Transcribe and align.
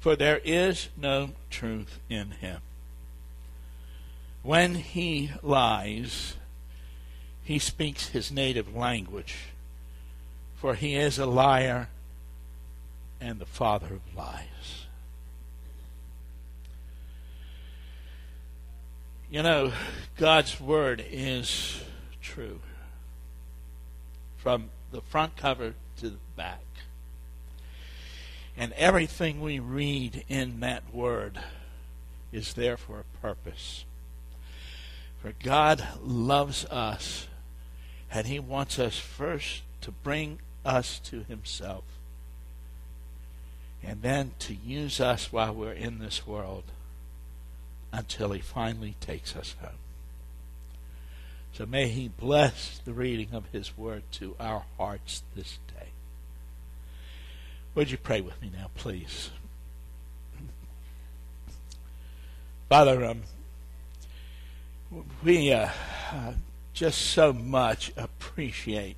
for 0.00 0.16
there 0.16 0.40
is 0.44 0.88
no 0.96 1.30
truth 1.50 1.98
in 2.08 2.32
him. 2.32 2.60
When 4.42 4.74
he 4.74 5.30
lies, 5.42 6.36
he 7.42 7.58
speaks 7.58 8.08
his 8.08 8.30
native 8.30 8.74
language, 8.74 9.36
for 10.54 10.74
he 10.74 10.94
is 10.94 11.18
a 11.18 11.26
liar 11.26 11.88
and 13.20 13.38
the 13.38 13.46
father 13.46 13.94
of 13.94 14.16
lies. 14.16 14.86
You 19.30 19.42
know, 19.42 19.72
God's 20.16 20.60
word 20.60 21.04
is 21.10 21.82
true. 22.22 22.60
From 24.36 24.70
the 24.92 25.00
front 25.00 25.36
cover 25.36 25.74
to 25.96 26.10
the 26.10 26.18
back. 26.36 26.60
And 28.56 28.72
everything 28.74 29.40
we 29.40 29.58
read 29.58 30.24
in 30.28 30.60
that 30.60 30.94
word 30.94 31.40
is 32.32 32.54
there 32.54 32.76
for 32.76 33.00
a 33.00 33.18
purpose. 33.20 33.84
For 35.20 35.32
God 35.42 35.86
loves 36.02 36.64
us, 36.66 37.26
and 38.10 38.26
He 38.26 38.38
wants 38.38 38.78
us 38.78 38.98
first 38.98 39.62
to 39.80 39.90
bring 39.90 40.38
us 40.64 40.98
to 41.00 41.24
Himself, 41.24 41.84
and 43.82 44.02
then 44.02 44.32
to 44.40 44.54
use 44.54 45.00
us 45.00 45.32
while 45.32 45.54
we're 45.54 45.72
in 45.72 45.98
this 45.98 46.26
world 46.26 46.64
until 47.92 48.32
He 48.32 48.40
finally 48.40 48.96
takes 49.00 49.34
us 49.34 49.56
home. 49.60 49.78
So 51.52 51.66
may 51.66 51.88
He 51.88 52.08
bless 52.08 52.80
the 52.84 52.92
reading 52.92 53.28
of 53.32 53.46
His 53.52 53.76
Word 53.78 54.02
to 54.12 54.36
our 54.38 54.64
hearts 54.76 55.22
this 55.34 55.58
day. 55.63 55.63
Would 57.74 57.90
you 57.90 57.98
pray 57.98 58.20
with 58.20 58.40
me 58.40 58.52
now, 58.56 58.70
please? 58.76 59.30
Father, 62.68 63.04
um, 63.04 63.22
we 65.24 65.52
uh, 65.52 65.70
uh, 66.12 66.32
just 66.72 67.00
so 67.00 67.32
much 67.32 67.92
appreciate 67.96 68.96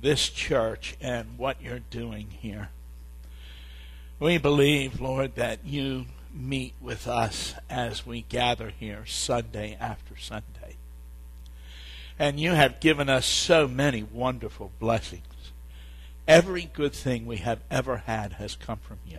this 0.00 0.28
church 0.28 0.96
and 1.00 1.36
what 1.36 1.60
you're 1.60 1.80
doing 1.90 2.28
here. 2.30 2.70
We 4.20 4.38
believe, 4.38 5.00
Lord, 5.00 5.34
that 5.34 5.64
you 5.64 6.06
meet 6.32 6.74
with 6.80 7.08
us 7.08 7.54
as 7.68 8.06
we 8.06 8.22
gather 8.22 8.70
here 8.70 9.04
Sunday 9.04 9.76
after 9.80 10.16
Sunday. 10.16 10.76
And 12.18 12.38
you 12.38 12.52
have 12.52 12.80
given 12.80 13.08
us 13.08 13.26
so 13.26 13.66
many 13.66 14.04
wonderful 14.04 14.70
blessings. 14.78 15.24
Every 16.28 16.70
good 16.72 16.92
thing 16.92 17.26
we 17.26 17.38
have 17.38 17.60
ever 17.70 17.98
had 17.98 18.34
has 18.34 18.54
come 18.54 18.78
from 18.78 18.98
you. 19.06 19.18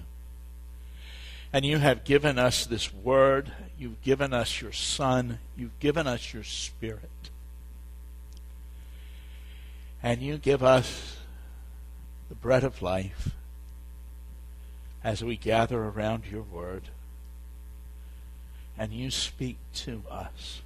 And 1.54 1.66
you 1.66 1.80
have 1.80 2.06
given 2.06 2.40
us 2.40 2.66
this 2.66 2.94
word. 2.94 3.52
You've 3.78 4.02
given 4.02 4.34
us 4.34 4.62
your 4.62 4.72
Son. 4.72 5.40
You've 5.58 5.78
given 5.80 6.08
us 6.08 6.34
your 6.34 6.44
Spirit. 6.44 7.30
And 10.02 10.22
you 10.22 10.38
give 10.38 10.64
us 10.64 11.18
the 12.30 12.36
bread 12.36 12.64
of 12.64 12.82
life 12.82 13.32
as 15.04 15.24
we 15.24 15.36
gather 15.36 15.84
around 15.84 16.26
your 16.32 16.44
word. 16.44 16.84
And 18.78 18.94
you 18.94 19.12
speak 19.12 19.58
to 19.76 20.04
us. 20.10 20.62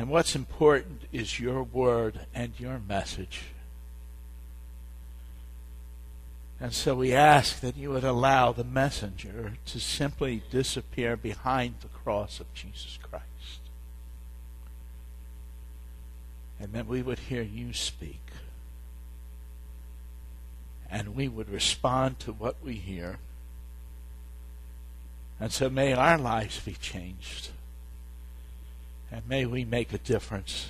And 0.00 0.08
what's 0.08 0.34
important 0.34 1.02
is 1.12 1.38
your 1.38 1.62
word 1.62 2.20
and 2.34 2.58
your 2.58 2.80
message. 2.88 3.42
And 6.58 6.72
so 6.72 6.94
we 6.94 7.12
ask 7.12 7.60
that 7.60 7.76
you 7.76 7.90
would 7.90 8.02
allow 8.02 8.50
the 8.52 8.64
messenger 8.64 9.58
to 9.66 9.78
simply 9.78 10.42
disappear 10.50 11.18
behind 11.18 11.74
the 11.82 11.88
cross 11.88 12.40
of 12.40 12.46
Jesus 12.54 12.98
Christ. 13.02 13.60
And 16.58 16.72
that 16.72 16.86
we 16.86 17.02
would 17.02 17.18
hear 17.18 17.42
you 17.42 17.74
speak. 17.74 18.22
And 20.90 21.14
we 21.14 21.28
would 21.28 21.50
respond 21.50 22.20
to 22.20 22.32
what 22.32 22.56
we 22.64 22.76
hear. 22.76 23.18
And 25.38 25.52
so 25.52 25.68
may 25.68 25.92
our 25.92 26.16
lives 26.16 26.58
be 26.58 26.72
changed. 26.72 27.50
And 29.10 29.26
may 29.28 29.46
we 29.46 29.64
make 29.64 29.92
a 29.92 29.98
difference 29.98 30.68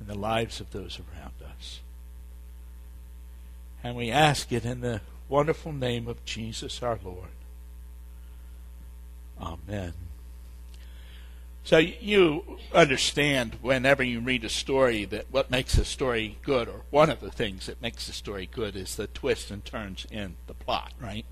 in 0.00 0.06
the 0.06 0.14
lives 0.14 0.60
of 0.60 0.70
those 0.70 0.98
around 0.98 1.32
us. 1.56 1.80
And 3.82 3.96
we 3.96 4.10
ask 4.10 4.52
it 4.52 4.64
in 4.64 4.80
the 4.80 5.00
wonderful 5.28 5.72
name 5.72 6.08
of 6.08 6.24
Jesus 6.24 6.82
our 6.82 6.98
Lord. 7.02 7.28
Amen. 9.40 9.92
So 11.64 11.78
you 11.78 12.58
understand 12.72 13.56
whenever 13.60 14.04
you 14.04 14.20
read 14.20 14.44
a 14.44 14.48
story 14.48 15.04
that 15.06 15.26
what 15.32 15.50
makes 15.50 15.76
a 15.76 15.84
story 15.84 16.38
good, 16.44 16.68
or 16.68 16.82
one 16.90 17.10
of 17.10 17.20
the 17.20 17.30
things 17.30 17.66
that 17.66 17.82
makes 17.82 18.08
a 18.08 18.12
story 18.12 18.48
good, 18.50 18.76
is 18.76 18.94
the 18.94 19.08
twists 19.08 19.50
and 19.50 19.64
turns 19.64 20.06
in 20.10 20.36
the 20.46 20.54
plot, 20.54 20.92
right? 21.00 21.26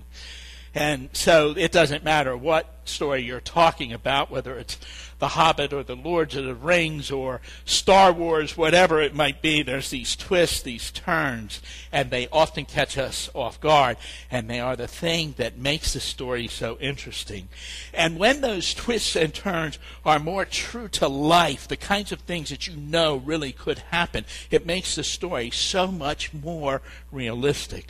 And 0.75 1.09
so 1.13 1.53
it 1.55 1.71
doesn't 1.71 2.03
matter 2.03 2.35
what 2.35 2.69
story 2.83 3.23
you're 3.23 3.39
talking 3.39 3.93
about, 3.93 4.29
whether 4.29 4.57
it's 4.57 4.77
The 5.19 5.29
Hobbit 5.29 5.71
or 5.71 5.83
The 5.83 5.95
Lords 5.95 6.35
of 6.35 6.43
the 6.43 6.53
Rings 6.53 7.09
or 7.09 7.39
Star 7.63 8.11
Wars, 8.11 8.57
whatever 8.57 9.01
it 9.01 9.15
might 9.15 9.41
be, 9.41 9.63
there's 9.63 9.89
these 9.89 10.17
twists, 10.17 10.61
these 10.61 10.91
turns, 10.91 11.61
and 11.93 12.11
they 12.11 12.27
often 12.27 12.65
catch 12.65 12.97
us 12.97 13.29
off 13.33 13.59
guard, 13.61 13.95
and 14.29 14.49
they 14.49 14.59
are 14.59 14.75
the 14.75 14.85
thing 14.85 15.33
that 15.37 15.57
makes 15.57 15.93
the 15.93 16.01
story 16.01 16.49
so 16.49 16.77
interesting. 16.81 17.47
And 17.93 18.19
when 18.19 18.41
those 18.41 18.73
twists 18.73 19.15
and 19.15 19.33
turns 19.33 19.79
are 20.05 20.19
more 20.19 20.43
true 20.43 20.89
to 20.89 21.07
life, 21.07 21.69
the 21.69 21.77
kinds 21.77 22.11
of 22.11 22.19
things 22.19 22.49
that 22.49 22.67
you 22.67 22.75
know 22.75 23.15
really 23.15 23.53
could 23.53 23.79
happen, 23.79 24.25
it 24.51 24.65
makes 24.65 24.95
the 24.95 25.05
story 25.05 25.51
so 25.51 25.87
much 25.87 26.33
more 26.33 26.81
realistic. 27.13 27.87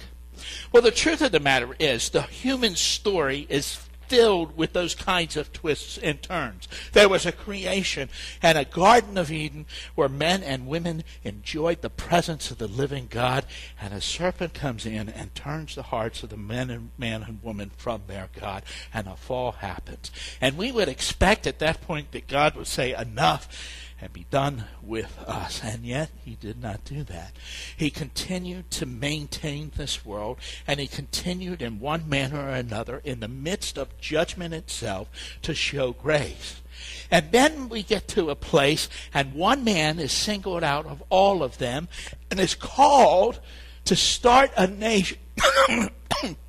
Well, 0.72 0.84
the 0.84 0.92
truth 0.92 1.22
of 1.22 1.32
the 1.32 1.40
matter 1.40 1.76
is, 1.80 2.10
the 2.10 2.24
human 2.24 2.76
story 2.76 3.46
is 3.50 3.80
filled 4.08 4.56
with 4.56 4.74
those 4.74 4.96
kinds 4.96 5.36
of 5.38 5.52
twists 5.52 5.98
and 5.98 6.22
turns. 6.22 6.68
There 6.94 7.10
was 7.10 7.26
a 7.26 7.32
creation 7.32 8.10
and 8.42 8.58
a 8.58 8.66
Garden 8.66 9.18
of 9.18 9.32
Eden 9.32 9.66
where 9.96 10.10
men 10.10 10.44
and 10.44 10.68
women 10.68 11.04
enjoyed 11.24 11.82
the 11.82 11.90
presence 11.90 12.52
of 12.52 12.58
the 12.58 12.68
living 12.68 13.08
God, 13.10 13.46
and 13.82 13.94
a 13.94 14.02
serpent 14.02 14.54
comes 14.54 14.86
in 14.86 15.10
and 15.10 15.34
turns 15.36 15.76
the 15.76 15.84
hearts 15.84 16.24
of 16.24 16.30
the 16.30 16.38
men 16.38 16.70
and 16.70 16.92
man 16.98 17.24
and 17.24 17.42
woman 17.44 17.72
from 17.78 18.04
their 18.08 18.30
God, 18.40 18.64
and 18.94 19.08
a 19.08 19.16
fall 19.16 19.54
happens. 19.54 20.12
And 20.40 20.58
we 20.58 20.72
would 20.72 20.90
expect 20.90 21.48
at 21.48 21.60
that 21.60 21.82
point 21.82 22.12
that 22.12 22.28
God 22.28 22.56
would 22.56 22.68
say, 22.68 22.94
Enough 22.94 23.85
and 24.02 24.12
be 24.12 24.26
done 24.30 24.66
with 24.82 25.18
us. 25.28 25.62
And 25.64 25.86
yet, 25.86 26.10
he 26.24 26.36
did 26.36 26.62
not 26.62 26.84
do 26.84 27.04
that. 27.04 27.34
He 27.76 27.90
continued 27.90 28.70
to 28.72 28.86
maintain 28.86 29.72
this 29.76 30.06
world, 30.06 30.38
and 30.68 30.80
he 30.80 30.88
continued 30.88 31.62
in 31.62 31.80
one 31.80 32.08
manner 32.10 32.40
or 32.40 32.50
another, 32.50 33.02
in 33.04 33.20
the 33.20 33.28
midst 33.28 33.78
of 33.78 33.98
judgment 34.00 34.54
itself, 34.54 35.10
to 35.44 35.54
show 35.54 35.94
grace. 35.94 36.62
And 37.10 37.32
then 37.32 37.70
we 37.70 37.84
get 37.84 38.08
to 38.10 38.30
a 38.30 38.36
place, 38.36 38.90
and 39.14 39.34
one 39.34 39.64
man 39.64 40.00
is 40.00 40.12
singled 40.12 40.64
out 40.64 40.86
of 40.86 41.02
all 41.10 41.42
of 41.42 41.58
them 41.58 41.88
and 42.30 42.40
is 42.40 42.56
called 42.56 43.40
to 43.86 43.96
start 43.96 44.52
a 44.58 44.68
nation. 44.68 45.18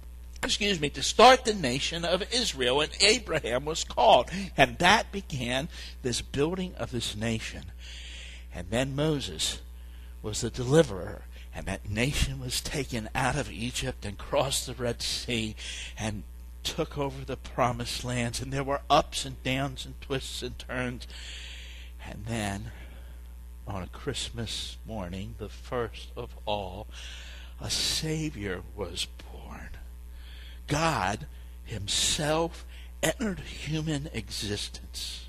excuse 0.47 0.81
me, 0.81 0.89
to 0.91 1.03
start 1.03 1.45
the 1.45 1.55
nation 1.55 2.05
of 2.05 2.33
Israel, 2.33 2.81
and 2.81 2.91
Abraham 3.01 3.65
was 3.65 3.85
called. 3.85 4.31
And 4.57 4.79
that 4.79 5.13
began 5.13 5.69
this 6.03 6.23
building 6.23 6.75
of 6.77 6.91
this 6.91 7.15
nation. 7.15 7.65
And 8.55 8.71
then 8.71 8.97
Moses 8.97 9.61
was 10.23 10.41
the 10.41 10.51
deliverer, 10.51 11.23
and 11.55 11.67
that 11.67 11.89
nation 11.89 12.41
was 12.41 12.61
taken 12.61 13.09
out 13.15 13.37
of 13.37 13.51
Egypt 13.51 14.05
and 14.05 14.17
crossed 14.17 14.67
the 14.67 14.75
Red 14.75 15.03
Sea 15.03 15.55
and 15.99 16.23
took 16.63 16.97
over 16.99 17.25
the 17.25 17.37
promised 17.37 18.05
lands. 18.05 18.41
And 18.41 18.53
there 18.53 18.65
were 18.65 18.81
ups 18.89 19.25
and 19.25 19.43
downs 19.43 19.85
and 19.85 20.01
twists 20.01 20.43
and 20.43 20.59
turns. 20.59 21.07
And 22.09 22.25
then, 22.27 22.73
on 23.67 23.83
a 23.83 23.89
Christmas 23.89 24.77
morning, 24.87 25.35
the 25.39 25.49
first 25.49 26.11
of 26.17 26.37
all, 26.45 26.87
a 27.61 27.71
Savior 27.71 28.63
was 28.75 29.07
God 30.67 31.27
Himself 31.65 32.65
entered 33.03 33.41
human 33.41 34.09
existence. 34.13 35.29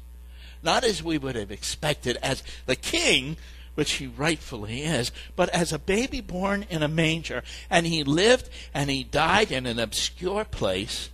Not 0.64 0.84
as 0.84 1.04
we 1.04 1.18
would 1.18 1.36
have 1.36 1.52
expected, 1.52 2.18
as 2.22 2.44
the 2.66 2.76
king, 2.76 3.38
which 3.76 3.94
he 3.94 4.08
rightfully 4.08 4.82
is, 4.82 5.12
but 5.36 5.50
as 5.50 5.72
a 5.72 5.80
baby 5.80 6.20
born 6.20 6.66
in 6.70 6.82
a 6.82 6.88
manger. 6.88 7.44
And 7.70 7.86
he 7.86 8.04
lived 8.04 8.50
and 8.74 8.90
he 8.90 9.04
died 9.04 9.52
in 9.52 9.68
an 9.68 9.78
obscure 9.78 10.46
place 10.46 11.10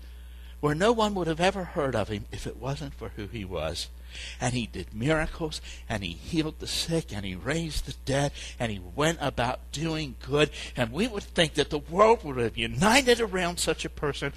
where 0.61 0.73
no 0.73 0.93
one 0.93 1.13
would 1.13 1.27
have 1.27 1.41
ever 1.41 1.65
heard 1.65 1.93
of 1.93 2.07
him 2.07 2.25
if 2.31 2.47
it 2.47 2.55
wasn't 2.55 2.93
for 2.93 3.09
who 3.17 3.27
he 3.27 3.43
was. 3.43 3.89
And 4.39 4.53
he 4.53 4.67
did 4.67 4.93
miracles 4.93 5.61
and 5.87 6.03
he 6.03 6.11
healed 6.11 6.59
the 6.59 6.67
sick 6.67 7.13
and 7.13 7.25
he 7.25 7.35
raised 7.35 7.85
the 7.85 7.95
dead 8.05 8.31
and 8.59 8.71
he 8.71 8.81
went 8.95 9.17
about 9.21 9.71
doing 9.71 10.15
good. 10.25 10.49
And 10.75 10.91
we 10.91 11.07
would 11.07 11.23
think 11.23 11.55
that 11.55 11.69
the 11.69 11.79
world 11.79 12.23
would 12.23 12.37
have 12.37 12.57
united 12.57 13.19
around 13.19 13.59
such 13.59 13.85
a 13.85 13.89
person. 13.89 14.33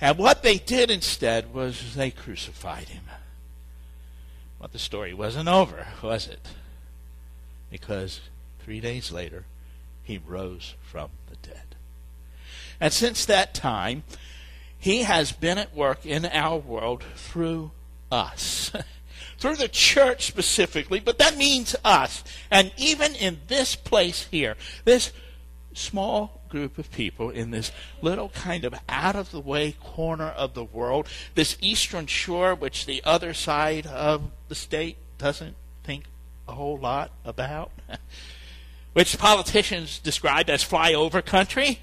And 0.00 0.18
what 0.18 0.42
they 0.42 0.58
did 0.58 0.90
instead 0.90 1.54
was 1.54 1.94
they 1.94 2.10
crucified 2.10 2.88
him. 2.88 3.04
But 4.60 4.72
the 4.72 4.78
story 4.78 5.14
wasn't 5.14 5.48
over 5.48 5.86
was 6.02 6.26
it? 6.26 6.48
Because 7.70 8.20
three 8.60 8.80
days 8.80 9.12
later 9.12 9.44
he 10.02 10.18
rose 10.18 10.74
from 10.82 11.10
the 11.28 11.36
dead. 11.36 11.74
And 12.80 12.92
since 12.92 13.24
that 13.24 13.54
time 13.54 14.04
he 14.84 15.04
has 15.04 15.32
been 15.32 15.56
at 15.56 15.74
work 15.74 16.04
in 16.04 16.26
our 16.26 16.58
world 16.58 17.02
through 17.16 17.70
us 18.12 18.70
through 19.44 19.56
the 19.56 19.68
church 19.68 20.24
specifically, 20.24 21.00
but 21.00 21.18
that 21.18 21.36
means 21.36 21.76
us. 21.84 22.24
And 22.50 22.72
even 22.78 23.14
in 23.14 23.42
this 23.46 23.76
place 23.76 24.26
here, 24.30 24.56
this 24.86 25.12
small 25.74 26.40
group 26.48 26.78
of 26.78 26.90
people 26.90 27.28
in 27.28 27.50
this 27.50 27.70
little 28.00 28.30
kind 28.30 28.64
of 28.64 28.74
out 28.88 29.16
of 29.16 29.32
the 29.32 29.40
way 29.40 29.72
corner 29.72 30.28
of 30.28 30.54
the 30.54 30.64
world, 30.64 31.08
this 31.34 31.58
eastern 31.60 32.06
shore, 32.06 32.54
which 32.54 32.86
the 32.86 33.02
other 33.04 33.34
side 33.34 33.86
of 33.86 34.30
the 34.48 34.54
state 34.54 34.96
doesn't 35.18 35.56
think 35.82 36.04
a 36.48 36.52
whole 36.52 36.78
lot 36.78 37.10
about, 37.22 37.70
which 38.94 39.18
politicians 39.18 39.98
describe 39.98 40.48
as 40.48 40.64
flyover 40.64 41.22
country. 41.22 41.80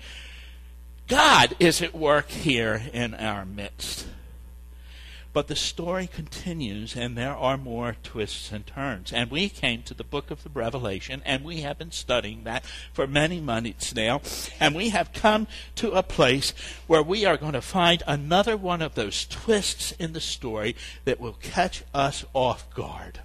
God 1.08 1.56
is 1.60 1.80
at 1.84 1.94
work 1.94 2.32
here 2.32 2.82
in 2.92 3.14
our 3.14 3.46
midst. 3.46 4.08
But 5.34 5.48
the 5.48 5.56
story 5.56 6.08
continues, 6.08 6.96
and 6.96 7.18
there 7.18 7.36
are 7.36 7.58
more 7.58 7.96
twists 8.04 8.52
and 8.52 8.68
turns. 8.68 9.14
And 9.14 9.32
we 9.32 9.48
came 9.48 9.82
to 9.84 9.94
the 9.94 10.04
book 10.04 10.30
of 10.30 10.44
the 10.44 10.50
Revelation, 10.50 11.22
and 11.26 11.46
we 11.46 11.62
have 11.62 11.78
been 11.78 11.92
studying 11.92 12.44
that 12.44 12.66
for 12.92 13.08
many 13.08 13.40
months 13.40 13.96
now. 13.96 14.22
And 14.60 14.76
we 14.76 14.90
have 14.90 15.14
come 15.14 15.48
to 15.76 15.92
a 15.92 16.04
place 16.04 16.54
where 16.88 17.04
we 17.04 17.26
are 17.26 17.38
going 17.38 17.54
to 17.54 17.62
find 17.62 18.04
another 18.06 18.58
one 18.58 18.82
of 18.82 18.96
those 18.96 19.26
twists 19.26 19.94
in 19.94 20.14
the 20.14 20.20
story 20.20 20.76
that 21.06 21.20
will 21.20 21.34
catch 21.34 21.84
us 21.94 22.26
off 22.34 22.70
guard. 22.74 23.22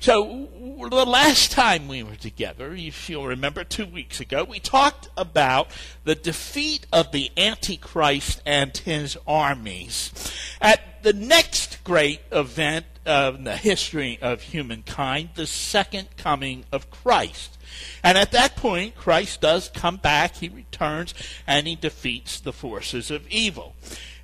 So, 0.00 0.48
the 0.90 1.04
last 1.04 1.50
time 1.50 1.88
we 1.88 2.04
were 2.04 2.14
together, 2.14 2.72
if 2.72 3.10
you'll 3.10 3.26
remember 3.26 3.64
two 3.64 3.86
weeks 3.86 4.20
ago, 4.20 4.44
we 4.44 4.60
talked 4.60 5.08
about 5.16 5.72
the 6.04 6.14
defeat 6.14 6.86
of 6.92 7.10
the 7.10 7.32
Antichrist 7.36 8.40
and 8.46 8.76
his 8.76 9.18
armies. 9.26 10.12
At 10.60 11.02
the 11.02 11.12
next 11.12 11.82
great 11.82 12.20
event 12.30 12.86
in 13.04 13.44
the 13.44 13.56
history 13.56 14.18
of 14.22 14.42
humankind, 14.42 15.30
the 15.34 15.46
second 15.46 16.16
coming 16.16 16.64
of 16.70 16.90
Christ. 16.90 17.58
And 18.04 18.16
at 18.16 18.30
that 18.32 18.54
point, 18.54 18.94
Christ 18.94 19.40
does 19.40 19.68
come 19.68 19.96
back, 19.96 20.36
he 20.36 20.48
returns, 20.48 21.12
and 21.46 21.66
he 21.66 21.74
defeats 21.74 22.38
the 22.38 22.52
forces 22.52 23.10
of 23.10 23.26
evil. 23.28 23.74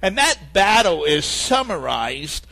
And 0.01 0.19
that 0.19 0.53
battle 0.53 1.05
is 1.05 1.25
summarized 1.25 2.47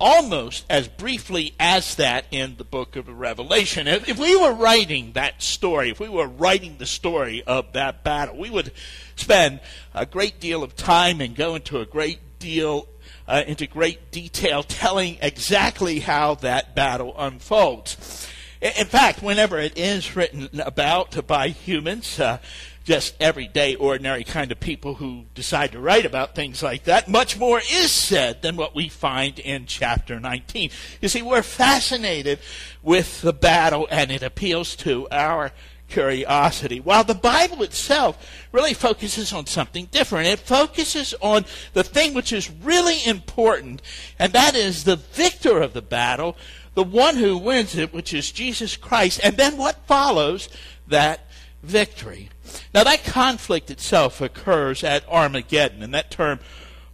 almost 0.00 0.64
as 0.70 0.88
briefly 0.88 1.54
as 1.60 1.96
that 1.96 2.24
in 2.30 2.56
the 2.56 2.64
book 2.64 2.96
of 2.96 3.08
Revelation. 3.08 3.86
If, 3.86 4.08
if, 4.08 4.18
we 4.18 4.34
were 4.34 4.52
writing 4.52 5.12
that 5.12 5.42
story, 5.42 5.90
if 5.90 6.00
we 6.00 6.08
were 6.08 6.26
writing 6.26 6.78
the 6.78 6.86
story 6.86 7.42
of 7.46 7.74
that 7.74 8.02
battle, 8.02 8.38
we 8.38 8.50
would 8.50 8.72
spend 9.14 9.60
a 9.94 10.06
great 10.06 10.40
deal 10.40 10.62
of 10.62 10.74
time 10.74 11.20
and 11.20 11.36
go 11.36 11.54
into 11.54 11.80
a 11.80 11.86
great 11.86 12.38
deal 12.38 12.88
uh, 13.28 13.44
into 13.46 13.66
great 13.66 14.10
detail 14.10 14.62
telling 14.64 15.16
exactly 15.22 16.00
how 16.00 16.34
that 16.36 16.74
battle 16.74 17.14
unfolds. 17.16 18.26
In 18.60 18.86
fact, 18.86 19.22
whenever 19.22 19.58
it 19.58 19.78
is 19.78 20.14
written 20.14 20.50
about 20.60 21.26
by 21.26 21.48
humans, 21.48 22.20
uh, 22.20 22.38
just 22.84 23.14
everyday, 23.18 23.74
ordinary 23.74 24.22
kind 24.22 24.52
of 24.52 24.60
people 24.60 24.96
who 24.96 25.24
decide 25.34 25.72
to 25.72 25.80
write 25.80 26.04
about 26.04 26.34
things 26.34 26.62
like 26.62 26.84
that. 26.84 27.08
Much 27.08 27.38
more 27.38 27.60
is 27.72 27.90
said 27.90 28.42
than 28.42 28.56
what 28.56 28.74
we 28.74 28.88
find 28.90 29.38
in 29.38 29.64
chapter 29.64 30.20
19. 30.20 30.70
You 31.00 31.08
see, 31.08 31.22
we're 31.22 31.42
fascinated 31.42 32.38
with 32.82 33.22
the 33.22 33.32
battle 33.32 33.88
and 33.90 34.10
it 34.10 34.22
appeals 34.22 34.76
to 34.76 35.08
our 35.10 35.52
curiosity. 35.88 36.80
While 36.80 37.04
the 37.04 37.14
Bible 37.14 37.62
itself 37.62 38.18
really 38.52 38.74
focuses 38.74 39.32
on 39.32 39.46
something 39.46 39.86
different. 39.86 40.28
It 40.28 40.38
focuses 40.38 41.14
on 41.20 41.44
the 41.72 41.84
thing 41.84 42.14
which 42.14 42.32
is 42.32 42.50
really 42.50 43.04
important, 43.06 43.82
and 44.18 44.32
that 44.32 44.54
is 44.54 44.84
the 44.84 44.96
victor 44.96 45.60
of 45.60 45.72
the 45.72 45.82
battle, 45.82 46.36
the 46.74 46.84
one 46.84 47.16
who 47.16 47.36
wins 47.36 47.76
it, 47.76 47.92
which 47.92 48.14
is 48.14 48.32
Jesus 48.32 48.76
Christ, 48.76 49.20
and 49.22 49.36
then 49.36 49.56
what 49.56 49.86
follows 49.86 50.48
that 50.88 51.26
victory. 51.62 52.30
Now, 52.74 52.84
that 52.84 53.04
conflict 53.04 53.70
itself 53.70 54.20
occurs 54.20 54.82
at 54.82 55.08
Armageddon, 55.08 55.82
and 55.82 55.94
that 55.94 56.10
term 56.10 56.40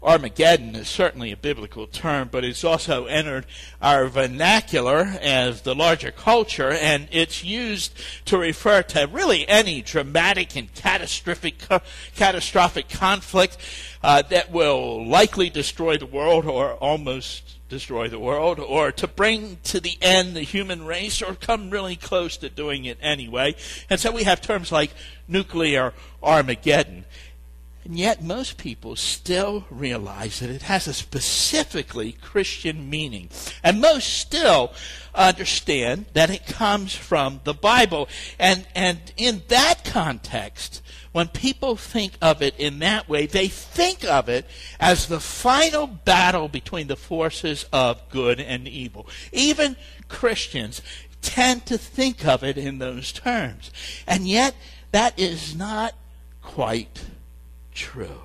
Armageddon 0.03 0.77
is 0.77 0.89
certainly 0.89 1.33
a 1.33 1.37
biblical 1.37 1.87
term, 1.87 2.29
but 2.31 2.45
it's 2.45 2.63
also 2.63 3.07
entered 3.07 3.45
our 3.83 4.07
vernacular 4.07 5.17
as 5.21 5.63
the 5.63 5.75
larger 5.75 6.13
culture, 6.13 6.71
and 6.71 7.09
it's 7.11 7.43
used 7.43 7.93
to 8.27 8.39
refer 8.39 8.83
to 8.83 9.09
really 9.11 9.49
any 9.49 9.83
dramatic 9.83 10.55
and 10.57 10.73
catastrophic, 10.75 11.57
catastrophic 12.15 12.89
conflict 12.89 13.57
uh, 14.05 14.23
that 14.23 14.53
will 14.53 15.05
likely 15.05 15.51
destroy 15.51 15.97
the 15.97 16.07
world 16.07 16.47
or 16.47 16.75
almost 16.75 17.56
destroy 17.69 18.09
the 18.09 18.19
world 18.19 18.61
or 18.61 18.93
to 18.93 19.07
bring 19.07 19.59
to 19.65 19.81
the 19.81 19.99
end 20.01 20.35
the 20.35 20.43
human 20.43 20.85
race 20.85 21.23
or 21.23 21.35
come 21.35 21.71
really 21.71 21.97
close 21.97 22.37
to 22.39 22.49
doing 22.49 22.85
it 22.85 22.99
anyway. 23.01 23.55
And 23.91 23.99
so 23.99 24.13
we 24.13 24.25
have 24.25 24.41
terms 24.41 24.71
like 24.71 24.91
nuclear 25.29 25.93
Armageddon. 26.23 27.05
And 27.85 27.97
yet, 27.97 28.21
most 28.21 28.59
people 28.59 28.97
still 28.97 29.65
realize 29.71 30.41
that 30.41 30.51
it 30.51 30.63
has 30.63 30.89
a 30.89 30.93
specifically 30.93 32.11
Christian 32.21 32.91
meaning. 32.91 33.29
And 33.63 33.81
most 33.81 34.13
still 34.13 34.73
understand 35.15 36.07
that 36.13 36.29
it 36.29 36.47
comes 36.47 36.97
from 36.97 37.43
the 37.45 37.55
Bible. 37.55 38.09
And, 38.41 38.67
and 38.75 38.99
in 39.17 39.43
that 39.47 39.85
context, 39.85 40.83
when 41.17 41.29
people 41.29 41.77
think 41.77 42.13
of 42.21 42.43
it 42.43 42.55
in 42.59 42.79
that 42.81 43.09
way, 43.09 43.25
they 43.25 43.49
think 43.49 44.05
of 44.05 44.29
it 44.29 44.45
as 44.79 45.07
the 45.07 45.19
final 45.19 45.87
battle 45.87 46.47
between 46.47 46.89
the 46.89 46.95
forces 46.95 47.65
of 47.73 48.07
good 48.11 48.39
and 48.39 48.69
evil. 48.69 49.07
Even 49.33 49.77
Christians 50.09 50.83
tend 51.23 51.65
to 51.65 51.79
think 51.79 52.27
of 52.27 52.45
it 52.45 52.59
in 52.59 52.81
those 52.81 53.13
terms. 53.13 53.71
And 54.07 54.29
yet, 54.29 54.55
that 54.93 55.19
is 55.19 55.57
not 55.57 55.95
quite 56.43 57.07
true. 57.73 58.21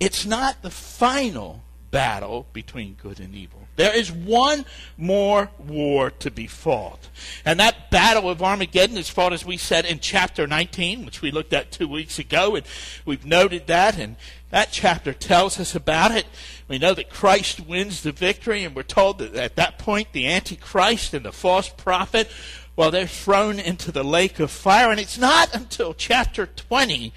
It's 0.00 0.24
not 0.24 0.62
the 0.62 0.70
final 0.70 1.62
battle 1.90 2.46
between 2.54 2.94
good 2.94 3.20
and 3.20 3.34
evil. 3.34 3.59
There 3.80 3.96
is 3.96 4.12
one 4.12 4.66
more 4.98 5.48
war 5.58 6.10
to 6.10 6.30
be 6.30 6.46
fought. 6.46 7.08
And 7.46 7.58
that 7.60 7.90
battle 7.90 8.28
of 8.28 8.42
Armageddon 8.42 8.98
is 8.98 9.08
fought, 9.08 9.32
as 9.32 9.42
we 9.42 9.56
said, 9.56 9.86
in 9.86 10.00
chapter 10.00 10.46
19, 10.46 11.06
which 11.06 11.22
we 11.22 11.30
looked 11.30 11.54
at 11.54 11.72
two 11.72 11.88
weeks 11.88 12.18
ago, 12.18 12.56
and 12.56 12.66
we've 13.06 13.24
noted 13.24 13.68
that, 13.68 13.98
and 13.98 14.16
that 14.50 14.68
chapter 14.70 15.14
tells 15.14 15.58
us 15.58 15.74
about 15.74 16.10
it. 16.10 16.26
We 16.68 16.76
know 16.76 16.92
that 16.92 17.08
Christ 17.08 17.60
wins 17.60 18.02
the 18.02 18.12
victory, 18.12 18.64
and 18.64 18.76
we're 18.76 18.82
told 18.82 19.16
that 19.16 19.34
at 19.34 19.56
that 19.56 19.78
point 19.78 20.12
the 20.12 20.26
Antichrist 20.26 21.14
and 21.14 21.24
the 21.24 21.32
false 21.32 21.70
prophet, 21.70 22.30
well, 22.76 22.90
they're 22.90 23.06
thrown 23.06 23.58
into 23.58 23.90
the 23.90 24.04
lake 24.04 24.40
of 24.40 24.50
fire. 24.50 24.90
And 24.90 25.00
it's 25.00 25.16
not 25.16 25.54
until 25.54 25.94
chapter 25.94 26.44
20 26.44 27.14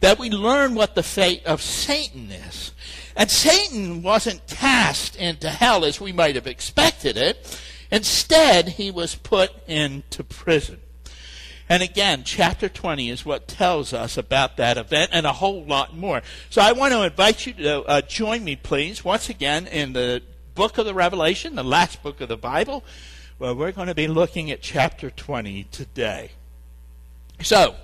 that 0.00 0.18
we 0.18 0.28
learn 0.28 0.74
what 0.74 0.96
the 0.96 1.04
fate 1.04 1.46
of 1.46 1.62
Satan 1.62 2.32
is. 2.32 2.72
And 3.16 3.30
Satan 3.30 4.02
wasn't 4.02 4.46
cast 4.46 5.16
into 5.16 5.50
hell 5.50 5.84
as 5.84 6.00
we 6.00 6.12
might 6.12 6.34
have 6.34 6.46
expected 6.46 7.16
it. 7.16 7.60
Instead, 7.90 8.68
he 8.68 8.90
was 8.90 9.14
put 9.14 9.50
into 9.66 10.22
prison. 10.22 10.80
And 11.68 11.84
again, 11.84 12.24
chapter 12.24 12.68
20 12.68 13.10
is 13.10 13.24
what 13.24 13.46
tells 13.46 13.92
us 13.92 14.16
about 14.16 14.56
that 14.56 14.76
event 14.76 15.10
and 15.12 15.24
a 15.24 15.32
whole 15.32 15.64
lot 15.64 15.96
more. 15.96 16.20
So 16.50 16.60
I 16.60 16.72
want 16.72 16.92
to 16.92 17.02
invite 17.02 17.46
you 17.46 17.52
to 17.52 17.82
uh, 17.84 18.00
join 18.02 18.42
me, 18.42 18.56
please, 18.56 19.04
once 19.04 19.28
again 19.28 19.68
in 19.68 19.92
the 19.92 20.20
book 20.56 20.78
of 20.78 20.84
the 20.84 20.94
Revelation, 20.94 21.54
the 21.54 21.62
last 21.62 22.02
book 22.02 22.20
of 22.20 22.28
the 22.28 22.36
Bible. 22.36 22.84
Well, 23.38 23.54
we're 23.54 23.72
going 23.72 23.86
to 23.86 23.94
be 23.94 24.08
looking 24.08 24.50
at 24.50 24.62
chapter 24.62 25.10
20 25.10 25.64
today. 25.70 26.32
So, 27.40 27.76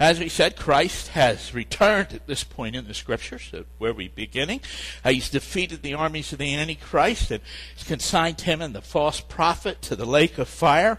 as 0.00 0.18
we 0.18 0.30
said, 0.30 0.56
Christ 0.56 1.08
has 1.08 1.52
returned 1.52 2.14
at 2.14 2.26
this 2.26 2.42
point 2.42 2.74
in 2.74 2.88
the 2.88 2.94
scriptures, 2.94 3.52
where 3.76 3.92
we're 3.92 4.08
beginning. 4.08 4.62
Uh, 5.04 5.10
he's 5.10 5.28
defeated 5.28 5.82
the 5.82 5.92
armies 5.92 6.32
of 6.32 6.38
the 6.38 6.54
Antichrist 6.54 7.30
and 7.30 7.42
consigned 7.86 8.40
him 8.40 8.62
and 8.62 8.74
the 8.74 8.80
false 8.80 9.20
prophet 9.20 9.82
to 9.82 9.94
the 9.94 10.06
lake 10.06 10.38
of 10.38 10.48
fire. 10.48 10.98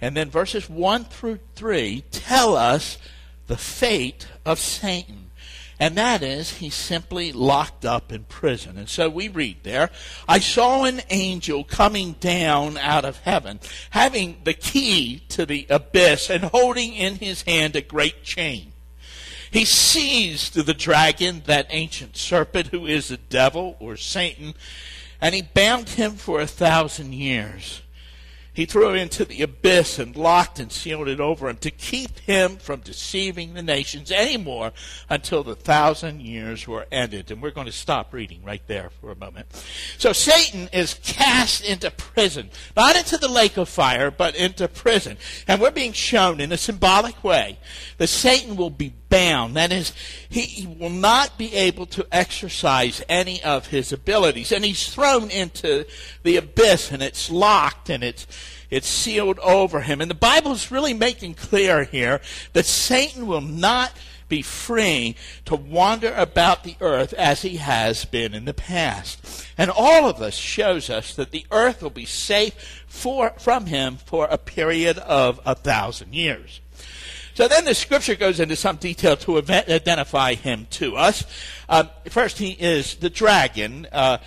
And 0.00 0.16
then 0.16 0.30
verses 0.30 0.68
1 0.68 1.04
through 1.04 1.40
3 1.56 2.04
tell 2.10 2.56
us 2.56 2.96
the 3.48 3.58
fate 3.58 4.26
of 4.46 4.58
Satan. 4.58 5.27
And 5.80 5.96
that 5.96 6.22
is, 6.22 6.54
he's 6.54 6.74
simply 6.74 7.32
locked 7.32 7.84
up 7.84 8.12
in 8.12 8.24
prison. 8.24 8.76
And 8.76 8.88
so 8.88 9.08
we 9.08 9.28
read 9.28 9.58
there, 9.62 9.90
I 10.26 10.40
saw 10.40 10.84
an 10.84 11.02
angel 11.08 11.62
coming 11.62 12.16
down 12.18 12.76
out 12.78 13.04
of 13.04 13.18
heaven, 13.18 13.60
having 13.90 14.38
the 14.42 14.54
key 14.54 15.22
to 15.28 15.46
the 15.46 15.66
abyss 15.70 16.30
and 16.30 16.44
holding 16.44 16.94
in 16.94 17.16
his 17.16 17.42
hand 17.42 17.76
a 17.76 17.80
great 17.80 18.24
chain. 18.24 18.72
He 19.50 19.64
seized 19.64 20.54
the 20.54 20.74
dragon, 20.74 21.42
that 21.46 21.68
ancient 21.70 22.16
serpent 22.16 22.68
who 22.68 22.86
is 22.86 23.08
the 23.08 23.16
devil 23.16 23.76
or 23.78 23.96
Satan, 23.96 24.54
and 25.20 25.34
he 25.34 25.42
bound 25.42 25.90
him 25.90 26.12
for 26.12 26.40
a 26.40 26.46
thousand 26.46 27.14
years 27.14 27.82
he 28.58 28.66
threw 28.66 28.88
him 28.88 28.96
into 28.96 29.24
the 29.24 29.40
abyss 29.40 30.00
and 30.00 30.16
locked 30.16 30.58
and 30.58 30.72
sealed 30.72 31.06
it 31.06 31.20
over 31.20 31.48
him 31.48 31.58
to 31.58 31.70
keep 31.70 32.18
him 32.18 32.56
from 32.56 32.80
deceiving 32.80 33.54
the 33.54 33.62
nations 33.62 34.10
anymore 34.10 34.72
until 35.08 35.44
the 35.44 35.54
thousand 35.54 36.22
years 36.22 36.66
were 36.66 36.84
ended. 36.90 37.30
And 37.30 37.40
we're 37.40 37.52
going 37.52 37.68
to 37.68 37.72
stop 37.72 38.12
reading 38.12 38.42
right 38.42 38.66
there 38.66 38.90
for 38.90 39.12
a 39.12 39.14
moment. 39.14 39.46
So 39.96 40.12
Satan 40.12 40.68
is 40.72 40.94
cast 41.04 41.64
into 41.64 41.88
prison, 41.92 42.50
not 42.76 42.96
into 42.96 43.16
the 43.16 43.28
lake 43.28 43.58
of 43.58 43.68
fire, 43.68 44.10
but 44.10 44.34
into 44.34 44.66
prison. 44.66 45.18
And 45.46 45.60
we're 45.60 45.70
being 45.70 45.92
shown 45.92 46.40
in 46.40 46.50
a 46.50 46.56
symbolic 46.56 47.22
way 47.22 47.60
that 47.98 48.08
Satan 48.08 48.56
will 48.56 48.70
be 48.70 48.92
bound. 49.08 49.56
That 49.56 49.72
is, 49.72 49.92
he, 50.28 50.66
will 50.78 50.90
not 50.90 51.38
be 51.38 51.54
able 51.54 51.86
to 51.86 52.06
exercise 52.12 53.02
any 53.08 53.42
of 53.42 53.68
his 53.68 53.92
abilities. 53.92 54.52
And 54.52 54.64
he's 54.64 54.92
thrown 54.92 55.30
into 55.30 55.86
the 56.22 56.36
abyss 56.36 56.92
and 56.92 57.02
it's 57.02 57.30
locked 57.30 57.90
and 57.90 58.02
it's, 58.04 58.26
it's 58.70 58.88
sealed 58.88 59.38
over 59.40 59.80
him. 59.80 60.00
And 60.00 60.10
the 60.10 60.14
Bible 60.14 60.52
is 60.52 60.70
really 60.70 60.94
making 60.94 61.34
clear 61.34 61.84
here 61.84 62.20
that 62.52 62.66
Satan 62.66 63.26
will 63.26 63.40
not 63.40 63.92
be 64.28 64.42
free 64.42 65.16
to 65.46 65.56
wander 65.56 66.12
about 66.14 66.64
the 66.64 66.76
earth 66.80 67.12
as 67.14 67.42
he 67.42 67.56
has 67.56 68.04
been 68.04 68.34
in 68.34 68.44
the 68.44 68.54
past. 68.54 69.46
And 69.56 69.70
all 69.70 70.08
of 70.08 70.18
this 70.18 70.34
shows 70.34 70.90
us 70.90 71.14
that 71.14 71.30
the 71.30 71.46
earth 71.50 71.82
will 71.82 71.90
be 71.90 72.04
safe 72.04 72.84
for, 72.86 73.32
from 73.38 73.66
him 73.66 73.96
for 73.96 74.26
a 74.26 74.38
period 74.38 74.98
of 74.98 75.40
a 75.44 75.54
thousand 75.54 76.14
years. 76.14 76.60
So 77.38 77.46
then 77.46 77.64
the 77.64 77.74
scripture 77.76 78.16
goes 78.16 78.40
into 78.40 78.56
some 78.56 78.78
detail 78.78 79.16
to 79.18 79.38
identify 79.38 80.34
him 80.34 80.66
to 80.70 80.96
us. 80.96 81.24
Um, 81.68 81.88
first, 82.08 82.38
he 82.38 82.50
is 82.50 82.96
the 82.96 83.10
dragon. 83.10 83.86
Uh, 83.92 84.18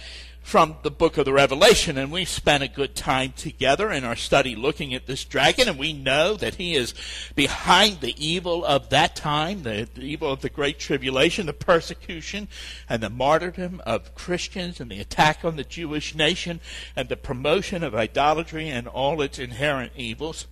from 0.41 0.77
the 0.81 0.89
book 0.89 1.17
of 1.17 1.25
the 1.25 1.33
Revelation, 1.33 1.97
and 1.97 2.11
we 2.11 2.25
spent 2.25 2.63
a 2.63 2.67
good 2.67 2.95
time 2.95 3.33
together 3.33 3.91
in 3.91 4.03
our 4.03 4.15
study 4.15 4.55
looking 4.55 4.93
at 4.93 5.05
this 5.05 5.23
dragon, 5.23 5.67
and 5.69 5.77
we 5.77 5.93
know 5.93 6.35
that 6.35 6.55
he 6.55 6.73
is 6.73 6.95
behind 7.35 7.99
the 7.99 8.15
evil 8.17 8.65
of 8.65 8.89
that 8.89 9.15
time, 9.15 9.63
the, 9.63 9.87
the, 9.93 10.01
evil 10.01 10.31
of 10.31 10.41
the 10.41 10.49
Great 10.49 10.79
Tribulation, 10.79 11.45
the 11.45 11.53
persecution 11.53 12.47
and 12.89 13.03
the 13.03 13.09
martyrdom 13.09 13.81
of 13.85 14.15
Christians, 14.15 14.79
and 14.79 14.89
the 14.89 14.99
attack 14.99 15.45
on 15.45 15.57
the 15.57 15.63
Jewish 15.63 16.15
nation, 16.15 16.59
and 16.95 17.07
the 17.07 17.17
promotion 17.17 17.83
of 17.83 17.93
idolatry 17.93 18.67
and 18.69 18.87
all 18.87 19.21
its 19.21 19.37
inherent 19.37 19.91
evils 19.95 20.47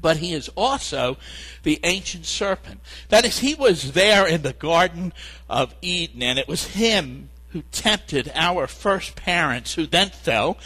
but 0.00 0.18
he 0.18 0.32
is 0.32 0.48
also 0.56 1.16
the 1.62 1.80
ancient 1.84 2.26
serpent. 2.26 2.80
That 3.08 3.24
is, 3.24 3.40
he 3.40 3.54
was 3.54 3.92
there 3.92 4.26
in 4.26 4.42
the 4.42 4.52
Garden 4.52 5.12
of 5.48 5.74
Eden, 5.82 6.22
and 6.22 6.38
it 6.38 6.48
was 6.48 6.68
him 6.68 7.30
who 7.50 7.62
tempted 7.72 8.30
our 8.34 8.66
first 8.66 9.16
parents, 9.16 9.74
who 9.74 9.86
then 9.86 10.10
fell 10.10 10.56